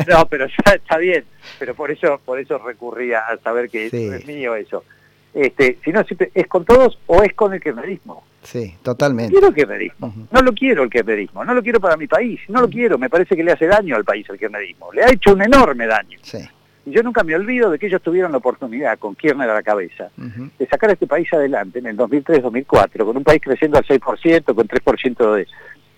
No, 0.08 0.28
pero 0.28 0.48
ya 0.48 0.74
está 0.74 0.98
bien. 0.98 1.24
Pero 1.60 1.76
por 1.76 1.92
eso 1.92 2.20
por 2.26 2.40
eso 2.40 2.58
recurría 2.58 3.20
a 3.20 3.38
saber 3.38 3.70
que 3.70 3.86
es 3.88 4.26
mío 4.26 4.56
eso. 4.56 4.84
Este, 5.34 5.78
si 5.84 5.92
no, 5.92 6.04
es 6.34 6.48
con 6.48 6.66
todos 6.66 7.00
o 7.08 7.24
es 7.24 7.34
con 7.34 7.54
el 7.54 7.62
kirchnerismo. 7.62 8.24
Sí, 8.44 8.76
totalmente. 8.82 9.32
quiero 9.32 9.48
el 9.48 9.54
kirchnerismo. 9.56 10.14
No 10.32 10.42
lo 10.42 10.54
quiero 10.54 10.84
el 10.84 10.90
kirchnerismo. 10.90 11.46
No 11.46 11.54
lo 11.54 11.64
quiero 11.64 11.80
para 11.80 11.96
mi 11.96 12.08
país. 12.08 12.40
No 12.50 12.62
lo 12.62 12.70
quiero. 12.70 12.98
Me 12.98 13.10
parece 13.10 13.36
que 13.36 13.44
le 13.44 13.54
hace 13.54 13.68
daño 13.68 13.96
al 13.96 14.04
país 14.04 14.28
el 14.30 14.38
kirchnerismo. 14.38 14.92
Le 14.92 15.04
ha 15.04 15.12
hecho 15.12 15.34
un 15.34 15.42
enorme 15.42 15.88
daño. 15.88 16.20
Sí 16.22 16.40
yo 16.92 17.04
nunca 17.04 17.24
me 17.24 17.36
olvido 17.36 17.70
de 17.70 17.80
que 17.80 17.88
ellos 17.88 18.02
tuvieron 18.02 18.32
la 18.32 18.38
oportunidad, 18.40 18.98
con 19.00 19.16
Kirchner 19.16 19.50
a 19.50 19.54
la 19.54 19.64
cabeza, 19.64 20.10
de 20.18 20.68
sacar 20.68 20.90
a 20.90 20.94
este 20.94 21.08
país 21.08 21.32
adelante 21.34 21.80
en 21.80 21.88
el 21.88 21.98
2003-2004, 21.98 23.06
con 23.06 23.18
un 23.18 23.24
país 23.24 23.42
creciendo 23.44 23.78
al 23.78 23.86
6%, 23.86 24.56
con 24.56 24.68
3% 24.68 25.34
de, 25.36 25.48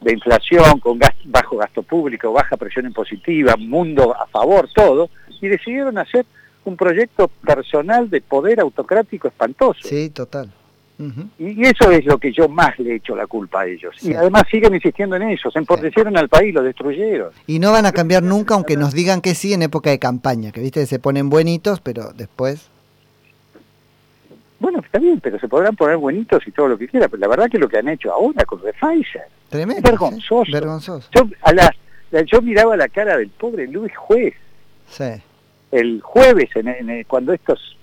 de 0.02 0.14
inflación, 0.14 0.80
con 0.80 1.00
bajo 1.26 1.58
gasto 1.58 1.84
público, 1.84 2.32
baja 2.32 2.58
presión 2.58 2.86
impositiva, 2.86 3.56
mundo 3.58 4.16
a 4.16 4.28
favor, 4.28 4.68
todo, 4.74 5.10
y 5.42 5.48
decidieron 5.48 5.98
hacer 5.98 6.26
un 6.66 6.78
proyecto 6.78 7.28
personal 7.28 8.10
de 8.10 8.22
poder 8.22 8.60
autocrático 8.60 9.28
espantoso. 9.28 9.88
Sí, 9.88 10.10
total. 10.10 10.52
Y 11.40 11.66
eso 11.66 11.90
es 11.90 12.06
lo 12.06 12.18
que 12.18 12.32
yo 12.32 12.48
más 12.48 12.78
le 12.80 12.96
echo 12.96 13.16
la 13.16 13.28
culpa 13.28 13.62
a 13.62 13.66
ellos. 13.66 13.96
Y 14.04 14.14
además 14.14 14.44
siguen 14.50 14.76
insistiendo 14.76 15.16
en 15.16 15.24
eso, 15.24 15.50
se 15.50 15.60
empobrecieron 15.60 16.18
al 16.18 16.30
país, 16.30 16.54
lo 16.54 16.64
destruyeron. 16.64 17.32
Y 17.48 17.60
no 17.60 17.72
van 17.72 17.86
a 17.86 17.92
cambiar 17.92 18.24
nunca, 18.24 18.54
aunque 18.54 18.78
nos 18.78 18.94
digan 18.94 19.22
que 19.22 19.36
sí 19.36 19.54
en 19.54 19.64
época 19.64 19.90
de 19.90 20.00
campaña, 20.00 20.52
que 20.52 20.62
viste, 20.62 20.86
se 20.86 21.00
ponen 21.00 21.30
buenitos, 21.30 21.82
pero 21.82 22.12
después... 22.14 22.70
Bueno, 24.60 24.80
está 24.80 25.00
bien, 25.00 25.20
pero 25.20 25.40
se 25.40 25.48
podrán 25.48 25.76
poner 25.76 25.98
buenitos 25.98 26.46
y 26.46 26.52
todo 26.52 26.68
lo 26.68 26.78
que 26.78 26.88
quiera, 26.88 27.08
pero 27.08 27.20
la 27.20 27.28
verdad 27.28 27.50
que 27.50 27.58
lo 27.58 27.68
que 27.68 27.80
han 27.80 27.90
hecho 27.90 28.12
ahora 28.14 28.46
con 28.46 28.60
Pfizer, 28.60 29.24
Tremendo, 29.50 29.82
vergonzoso. 29.82 30.52
vergonzoso. 30.52 31.10
Yo, 31.14 31.28
a 31.42 31.52
la, 31.52 31.76
yo 32.26 32.42
miraba 32.42 32.78
la 32.78 32.88
cara 32.88 33.18
del 33.18 33.30
pobre 33.30 33.68
Luis 33.68 33.96
Juez. 33.98 34.36
Sí. 34.88 35.12
El 35.72 36.02
jueves, 36.02 36.50
en, 36.56 37.04
cuando 37.06 37.34
estos 37.34 37.76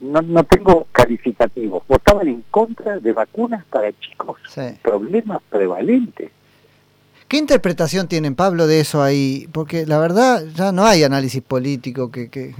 no, 0.00 0.22
no 0.22 0.44
tengo 0.44 0.86
calificativos, 0.92 1.82
votaban 1.86 2.28
en 2.28 2.44
contra 2.50 2.98
de 2.98 3.12
vacunas 3.12 3.64
para 3.66 3.92
chicos, 3.92 4.38
problemas 4.82 5.40
prevalentes. 5.48 6.30
¿Qué 7.28 7.38
interpretación 7.38 8.08
tienen, 8.08 8.34
Pablo, 8.34 8.66
de 8.66 8.80
eso 8.80 9.02
ahí? 9.02 9.48
Porque 9.52 9.86
la 9.86 9.98
verdad 9.98 10.44
ya 10.54 10.70
no 10.70 10.84
hay 10.84 11.02
análisis 11.02 11.40
político 11.40 12.10
que... 12.10 12.28
que... 12.28 12.54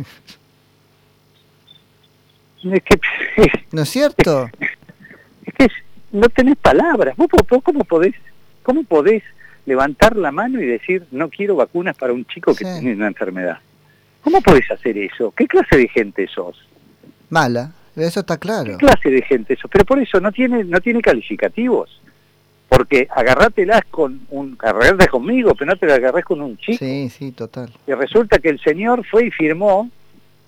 ¿No 3.73 3.83
es 3.83 3.89
cierto? 3.89 4.49
Es 5.45 5.55
que 5.55 5.69
no 6.13 6.29
tenés 6.29 6.57
palabras. 6.57 7.17
¿Vos, 7.17 7.29
cómo, 7.65 7.85
podés, 7.85 8.15
¿Cómo 8.63 8.85
podés 8.85 9.23
levantar 9.67 10.17
la 10.17 10.31
mano 10.31 10.63
y 10.63 10.67
decir 10.67 11.05
no 11.11 11.29
quiero 11.29 11.57
vacunas 11.57 11.97
para 11.97 12.13
un 12.13 12.25
chico 12.27 12.55
que 12.55 12.65
tiene 12.65 12.95
una 12.95 13.09
enfermedad? 13.09 13.59
¿Cómo 14.23 14.41
podés 14.41 14.71
hacer 14.71 14.97
eso? 14.97 15.33
¿Qué 15.33 15.47
clase 15.47 15.77
de 15.77 15.89
gente 15.89 16.29
sos? 16.29 16.57
Mala, 17.33 17.73
eso 17.97 18.21
está 18.21 18.37
claro. 18.37 18.73
¿Qué 18.73 18.87
clase 18.87 19.09
de 19.09 19.23
gente 19.23 19.55
eso? 19.55 19.67
Pero 19.69 19.87
por 19.87 19.99
eso 19.99 20.21
no 20.21 20.31
tiene, 20.31 20.65
no 20.65 20.83
tiene 20.83 21.01
calificativos. 21.01 21.89
Porque 22.69 23.09
agarrátelas 23.11 23.81
con 23.91 24.27
un, 24.29 24.59
agarrate 24.61 25.09
conmigo, 25.09 25.55
pero 25.55 25.71
no 25.71 25.77
te 25.79 25.87
la 25.87 25.95
agarrés 25.95 26.27
con 26.27 26.43
un 26.43 26.59
chico. 26.59 26.77
Sí, 26.79 27.09
sí, 27.09 27.33
total. 27.33 27.71
Y 27.87 27.93
resulta 27.93 28.39
que 28.39 28.51
el 28.51 28.61
señor 28.61 29.03
fue 29.11 29.29
y 29.29 29.31
firmó, 29.31 29.91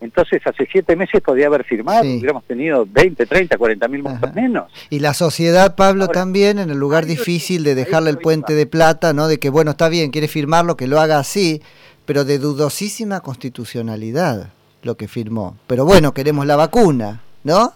entonces 0.02 0.42
hace 0.44 0.68
siete 0.70 0.94
meses 0.94 1.22
podía 1.22 1.46
haber 1.46 1.64
firmado, 1.64 2.02
hubiéramos 2.02 2.44
tenido 2.44 2.86
20, 2.86 3.24
30, 3.24 3.56
40 3.56 3.88
mil 3.88 4.04
menos. 4.34 4.70
Y 4.90 4.98
la 4.98 5.14
sociedad, 5.14 5.76
Pablo, 5.76 6.08
también 6.08 6.58
en 6.58 6.68
el 6.68 6.76
lugar 6.76 7.06
difícil 7.06 7.64
de 7.64 7.74
dejarle 7.74 8.10
el 8.10 8.18
puente 8.18 8.52
de 8.52 8.66
plata, 8.66 9.14
¿no? 9.14 9.26
De 9.26 9.38
que, 9.38 9.48
bueno, 9.48 9.70
está 9.70 9.88
bien, 9.88 10.10
quiere 10.10 10.28
firmarlo, 10.28 10.76
que 10.76 10.86
lo 10.86 11.00
haga 11.00 11.18
así, 11.18 11.62
pero 12.04 12.26
de 12.26 12.38
dudosísima 12.38 13.20
constitucionalidad 13.20 14.50
lo 14.84 14.96
que 14.96 15.08
firmó. 15.08 15.56
Pero 15.66 15.84
bueno, 15.84 16.12
queremos 16.12 16.46
la 16.46 16.56
vacuna, 16.56 17.20
¿no? 17.42 17.72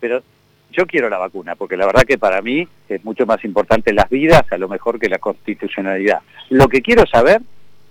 Pero 0.00 0.22
yo 0.72 0.86
quiero 0.86 1.08
la 1.08 1.18
vacuna, 1.18 1.54
porque 1.56 1.76
la 1.76 1.86
verdad 1.86 2.02
que 2.02 2.18
para 2.18 2.42
mí 2.42 2.66
es 2.88 3.04
mucho 3.04 3.26
más 3.26 3.44
importante 3.44 3.92
las 3.92 4.08
vidas 4.08 4.42
a 4.50 4.58
lo 4.58 4.68
mejor 4.68 4.98
que 4.98 5.08
la 5.08 5.18
constitucionalidad. 5.18 6.22
Lo 6.48 6.68
que 6.68 6.80
quiero 6.80 7.06
saber 7.06 7.42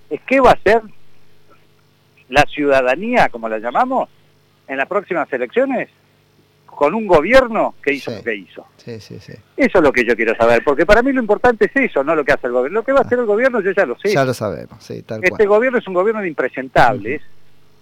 es 0.10 0.22
qué 0.22 0.40
va 0.40 0.52
a 0.52 0.54
hacer 0.54 0.82
la 2.30 2.44
ciudadanía, 2.44 3.30
como 3.30 3.50
la 3.50 3.60
llamamos, 3.60 4.10
en 4.68 4.78
las 4.78 4.88
próximas 4.88 5.32
elecciones 5.34 5.90
con 6.66 6.94
un 6.94 7.08
gobierno 7.08 7.76
que 7.84 7.94
hizo 7.94 8.10
lo 8.10 8.24
que 8.24 8.36
hizo. 8.36 8.66
Eso 8.78 9.40
es 9.58 9.82
lo 9.82 9.92
que 9.92 10.06
yo 10.06 10.16
quiero 10.16 10.34
saber, 10.36 10.64
porque 10.64 10.86
para 10.86 11.02
mí 11.02 11.12
lo 11.12 11.20
importante 11.20 11.66
es 11.66 11.92
eso, 11.92 12.04
no 12.06 12.16
lo 12.16 12.24
que 12.24 12.32
hace 12.32 12.48
el 12.48 12.54
gobierno. 12.54 12.80
Lo 12.80 12.86
que 12.86 12.94
va 12.94 13.00
a 13.00 13.02
hacer 13.02 13.20
el 13.20 13.26
gobierno 13.26 13.60
yo 13.60 13.72
ya 13.72 13.86
lo 13.86 14.00
sé. 14.00 14.14
Ya 14.14 14.24
lo 14.24 14.34
sabemos, 14.34 14.82
sí, 14.82 15.02
tal 15.02 15.20
Este 15.22 15.46
gobierno 15.46 15.80
es 15.80 15.88
un 15.88 15.94
gobierno 15.94 16.22
de 16.22 16.30
impresentables, 16.30 17.22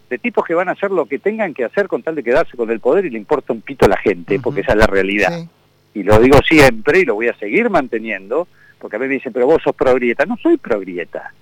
de 0.09 0.17
tipos 0.17 0.45
que 0.45 0.53
van 0.53 0.69
a 0.69 0.73
hacer 0.73 0.91
lo 0.91 1.05
que 1.05 1.19
tengan 1.19 1.53
que 1.53 1.65
hacer 1.65 1.87
con 1.87 2.03
tal 2.03 2.15
de 2.15 2.23
quedarse 2.23 2.55
con 2.55 2.69
el 2.71 2.79
poder 2.79 3.05
y 3.05 3.09
le 3.09 3.17
importa 3.17 3.53
un 3.53 3.61
pito 3.61 3.85
a 3.85 3.89
la 3.89 3.97
gente, 3.97 4.39
porque 4.39 4.61
esa 4.61 4.71
es 4.71 4.77
la 4.77 4.87
realidad. 4.87 5.45
Y 5.93 6.03
lo 6.03 6.19
digo 6.19 6.39
siempre 6.47 6.99
y 6.99 7.05
lo 7.05 7.15
voy 7.15 7.27
a 7.27 7.37
seguir 7.37 7.69
manteniendo, 7.69 8.47
porque 8.79 8.95
a 8.95 8.99
mí 8.99 9.07
me 9.07 9.15
dicen, 9.15 9.33
pero 9.33 9.47
vos 9.47 9.61
sos 9.63 9.75
progrieta. 9.75 10.25
No 10.25 10.37
soy 10.37 10.57
progrieta. 10.57 11.33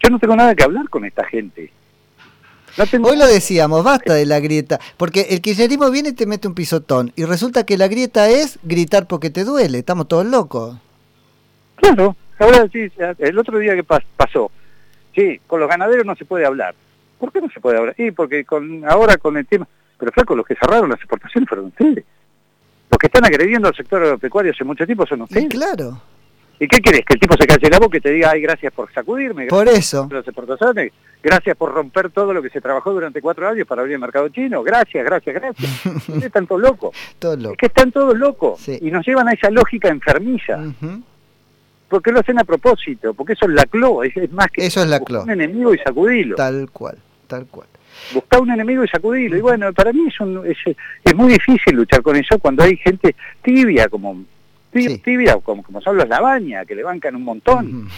Yo 0.00 0.10
no 0.10 0.18
tengo 0.18 0.36
nada 0.36 0.54
que 0.54 0.62
hablar 0.62 0.88
con 0.88 1.04
esta 1.04 1.24
gente. 1.24 1.72
Hoy 3.02 3.18
lo 3.18 3.26
decíamos, 3.26 3.84
basta 3.84 4.14
de 4.14 4.24
la 4.24 4.40
grieta, 4.40 4.80
porque 4.96 5.26
el 5.30 5.42
kirchnerismo 5.42 5.90
viene 5.90 6.10
y 6.10 6.12
te 6.14 6.24
mete 6.24 6.48
un 6.48 6.54
pisotón, 6.54 7.12
y 7.16 7.24
resulta 7.24 7.66
que 7.66 7.76
la 7.76 7.86
grieta 7.86 8.30
es 8.30 8.58
gritar 8.62 9.06
porque 9.06 9.28
te 9.28 9.44
duele, 9.44 9.80
estamos 9.80 10.08
todos 10.08 10.24
locos. 10.24 10.78
Claro, 11.76 12.16
ahora 12.38 12.66
sí, 12.72 12.90
el 13.18 13.38
otro 13.38 13.58
día 13.58 13.74
que 13.74 13.84
pasó, 13.84 14.50
sí, 15.14 15.38
con 15.46 15.60
los 15.60 15.68
ganaderos 15.68 16.06
no 16.06 16.16
se 16.16 16.24
puede 16.24 16.46
hablar. 16.46 16.74
¿Por 17.22 17.30
qué 17.30 17.40
no 17.40 17.48
se 17.50 17.60
puede 17.60 17.78
hablar? 17.78 17.94
Sí, 17.96 18.10
porque 18.10 18.44
con, 18.44 18.84
ahora 18.84 19.16
con 19.16 19.36
el 19.36 19.46
tema, 19.46 19.68
pero 19.96 20.10
flaco, 20.10 20.34
los 20.34 20.44
que 20.44 20.56
cerraron 20.56 20.90
las 20.90 20.98
exportaciones 20.98 21.48
fueron 21.48 21.66
ustedes. 21.66 22.04
Los 22.90 22.98
que 22.98 23.06
están 23.06 23.24
agrediendo 23.24 23.68
al 23.68 23.76
sector 23.76 24.02
agropecuario 24.02 24.50
hace 24.50 24.64
mucho 24.64 24.84
tiempo 24.84 25.06
son 25.06 25.22
ustedes. 25.22 25.48
claro. 25.48 26.02
¿Y 26.58 26.66
qué 26.66 26.80
querés? 26.80 27.04
Que 27.04 27.14
el 27.14 27.20
tipo 27.20 27.36
se 27.38 27.46
calle 27.46 27.70
la 27.70 27.78
boca 27.78 27.98
y 27.98 28.00
te 28.00 28.10
diga, 28.10 28.30
ay, 28.32 28.40
gracias 28.40 28.72
por 28.72 28.92
sacudirme. 28.92 29.46
Por 29.46 29.68
eso. 29.68 30.08
Por 30.08 30.18
las 30.18 30.26
exportaciones, 30.26 30.92
gracias 31.22 31.56
por 31.56 31.72
romper 31.72 32.10
todo 32.10 32.32
lo 32.32 32.42
que 32.42 32.50
se 32.50 32.60
trabajó 32.60 32.92
durante 32.92 33.22
cuatro 33.22 33.48
años 33.48 33.68
para 33.68 33.82
abrir 33.82 33.94
el 33.94 34.00
mercado 34.00 34.28
chino. 34.30 34.60
Gracias, 34.64 35.04
gracias, 35.04 35.32
gracias. 35.32 36.08
están 36.24 36.48
todos 36.48 36.60
locos. 36.60 36.96
Todos 37.20 37.38
locos. 37.38 37.52
Es 37.52 37.58
que 37.58 37.66
están 37.66 37.92
todos 37.92 38.18
locos. 38.18 38.68
Y 38.68 38.90
nos 38.90 39.06
llevan 39.06 39.28
a 39.28 39.32
esa 39.32 39.48
lógica 39.48 39.90
enfermiza. 39.90 40.58
Porque 41.88 42.10
lo 42.10 42.18
hacen 42.18 42.40
a 42.40 42.44
propósito, 42.44 43.14
porque 43.14 43.34
eso 43.34 43.44
es 43.46 43.52
la 43.52 43.66
clo, 43.66 44.02
es, 44.02 44.32
más 44.32 44.48
que 44.48 44.66
eso 44.66 44.80
es 44.82 44.88
la 44.88 44.98
clo. 44.98 45.22
un 45.22 45.30
enemigo 45.30 45.72
y 45.72 45.78
sacudilo. 45.78 46.34
Tal 46.34 46.68
cual, 46.70 46.98
tal 47.32 47.46
cual. 47.46 47.66
Buscar 48.12 48.42
un 48.42 48.50
enemigo 48.50 48.84
y 48.84 48.88
sacudilo. 48.88 49.36
Y 49.38 49.40
bueno, 49.40 49.72
para 49.72 49.90
mí 49.90 50.06
es, 50.06 50.20
un, 50.20 50.46
es, 50.46 50.58
es 51.02 51.14
muy 51.14 51.32
difícil 51.32 51.74
luchar 51.74 52.02
con 52.02 52.14
eso 52.14 52.38
cuando 52.38 52.62
hay 52.62 52.76
gente 52.76 53.16
tibia 53.42 53.88
como 53.88 54.22
tibia, 54.70 55.38
como, 55.38 55.62
como 55.62 55.80
son 55.80 55.96
los 55.96 56.08
Labaña, 56.08 56.64
que 56.66 56.74
le 56.74 56.82
bancan 56.82 57.16
un 57.16 57.24
montón. 57.24 57.88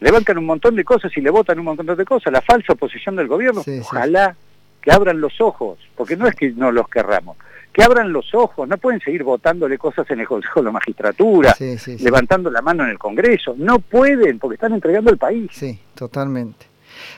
Le 0.00 0.10
bancan 0.10 0.38
un 0.38 0.46
montón 0.46 0.74
de 0.74 0.84
cosas 0.84 1.12
y 1.16 1.20
le 1.20 1.30
votan 1.30 1.58
un 1.58 1.66
montón 1.66 1.86
de 1.86 2.04
cosas. 2.04 2.32
La 2.32 2.40
falsa 2.40 2.72
oposición 2.72 3.14
del 3.14 3.28
gobierno, 3.28 3.62
ojalá 3.80 4.34
que 4.80 4.90
abran 4.90 5.20
los 5.20 5.40
ojos, 5.40 5.78
porque 5.94 6.16
no 6.16 6.26
es 6.26 6.34
que 6.34 6.50
no 6.50 6.72
los 6.72 6.88
querramos, 6.88 7.36
que 7.72 7.84
abran 7.84 8.12
los 8.12 8.34
ojos, 8.34 8.66
no 8.66 8.78
pueden 8.78 9.00
seguir 9.00 9.22
votándole 9.22 9.78
cosas 9.78 10.10
en 10.10 10.20
el 10.20 10.26
Consejo 10.26 10.60
de 10.60 10.64
la 10.66 10.72
Magistratura, 10.72 11.54
levantando 12.00 12.50
la 12.50 12.62
mano 12.62 12.82
en 12.82 12.90
el 12.90 12.98
Congreso, 12.98 13.54
no 13.56 13.78
pueden, 13.78 14.40
porque 14.40 14.54
están 14.54 14.72
entregando 14.72 15.10
el 15.10 15.18
país. 15.18 15.50
Sí, 15.52 15.78
totalmente. 15.94 16.71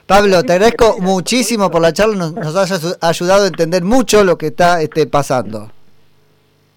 Pablo, 0.06 0.42
te 0.42 0.52
agradezco 0.52 0.98
muchísimo 1.00 1.70
por 1.70 1.80
la 1.80 1.92
charla, 1.92 2.16
nos, 2.16 2.32
nos 2.34 2.56
has 2.56 2.98
ayudado 3.00 3.44
a 3.44 3.46
entender 3.46 3.82
mucho 3.84 4.22
lo 4.24 4.36
que 4.36 4.48
está 4.48 4.82
este, 4.82 5.06
pasando. 5.06 5.70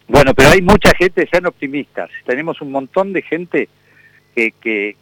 Bueno, 0.08 0.34
pero 0.34 0.50
hay 0.50 0.62
mucha 0.62 0.92
gente, 0.98 1.28
sean 1.30 1.46
optimistas. 1.46 2.10
Tenemos 2.26 2.62
un 2.62 2.72
montón 2.72 3.12
de 3.12 3.22
gente 3.22 3.68
que, 4.34 4.54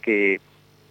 que, 0.01 0.39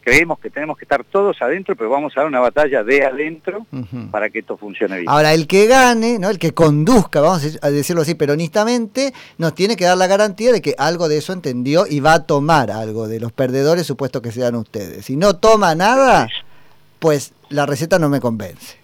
creemos 0.03 0.39
que 0.39 0.51
tenemos 0.51 0.77
que 0.77 0.85
estar 0.85 1.03
todos 1.03 1.41
adentro, 1.41 1.75
pero 1.75 1.91
vamos 1.91 2.13
a 2.15 2.21
dar 2.21 2.29
una 2.29 2.39
batalla 2.39 2.85
de 2.85 3.05
adentro 3.05 3.67
para 4.11 4.29
que 4.29 4.41
esto 4.41 4.57
funcione 4.57 4.99
bien. 4.99 5.09
Ahora, 5.09 5.33
el 5.33 5.47
que 5.47 5.67
gane, 5.67 6.19
¿no? 6.19 6.31
el 6.31 6.39
que 6.39 6.53
conduzca, 6.53 7.21
vamos 7.21 7.59
a 7.61 7.71
decirlo 7.71 8.03
así, 8.03 8.15
peronistamente, 8.15 9.13
nos 9.39 9.55
tiene 9.55 9.77
que 9.77 9.85
dar 9.85 9.97
la 9.97 10.07
garantía 10.07 10.53
de 10.53 10.61
que 10.61 10.75
algo 10.79 11.09
de 11.09 11.19
eso 11.19 11.33
entendió 11.33 11.87
y 11.89 12.01
va 12.01 12.15
a 12.15 12.27
tomar 12.27 12.71
algo 12.71 13.09
de 13.09 13.19
los 13.19 13.33
perdedores, 13.33 13.87
supuesto 13.87 14.23
que 14.23 14.31
sean 14.31 14.55
ustedes. 14.55 15.07
Si 15.07 15.17
no 15.17 15.37
toma 15.37 15.75
nada, 15.75 16.29
pues 17.05 17.35
la 17.51 17.67
receta 17.67 17.99
no 17.99 18.09
me 18.09 18.19
convence. 18.19 18.79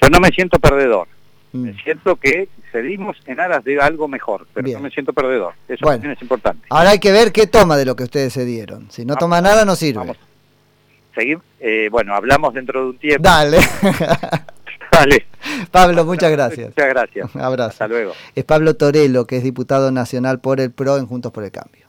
Yo 0.00 0.08
no 0.08 0.18
me 0.18 0.30
siento 0.30 0.58
perdedor. 0.58 1.08
Me 1.52 1.72
mm. 1.72 1.76
siento 1.84 2.16
que 2.16 2.48
cedimos 2.72 3.18
en 3.26 3.38
aras 3.38 3.62
de 3.62 3.78
algo 3.78 4.08
mejor, 4.08 4.46
pero 4.54 4.66
no 4.66 4.80
me 4.80 4.88
siento 4.88 5.12
perdedor. 5.12 5.52
Eso 5.68 5.84
también 5.84 6.12
es 6.12 6.22
importante. 6.22 6.66
Ahora 6.70 6.88
hay 6.88 6.98
que 7.00 7.12
ver 7.12 7.32
qué 7.32 7.46
toma 7.46 7.76
de 7.76 7.84
lo 7.84 7.96
que 7.96 8.04
ustedes 8.04 8.32
se 8.32 8.46
dieron. 8.46 8.90
Si 8.90 9.04
no 9.04 9.16
toma 9.16 9.42
nada, 9.42 9.66
no 9.66 9.76
sirve. 9.76 9.98
Vamos. 9.98 10.16
Seguir, 11.14 11.38
eh, 11.60 11.90
bueno, 11.90 12.14
hablamos 12.14 12.54
dentro 12.54 12.80
de 12.80 12.86
un 12.88 12.96
tiempo. 12.96 13.22
Dale. 13.22 13.58
Dale. 14.90 15.26
Pablo, 15.70 16.06
muchas 16.06 16.30
gracias. 16.30 16.68
Muchas 16.68 16.88
gracias. 16.88 17.34
Un 17.34 17.42
abrazo. 17.42 17.72
Hasta 17.72 17.88
luego. 17.88 18.14
Es 18.34 18.44
Pablo 18.44 18.74
Torello, 18.74 19.26
que 19.26 19.36
es 19.36 19.42
diputado 19.42 19.90
nacional 19.90 20.40
por 20.40 20.62
el 20.62 20.70
PRO 20.70 20.96
en 20.96 21.04
Juntos 21.06 21.30
por 21.30 21.44
el 21.44 21.50
Cambio. 21.50 21.82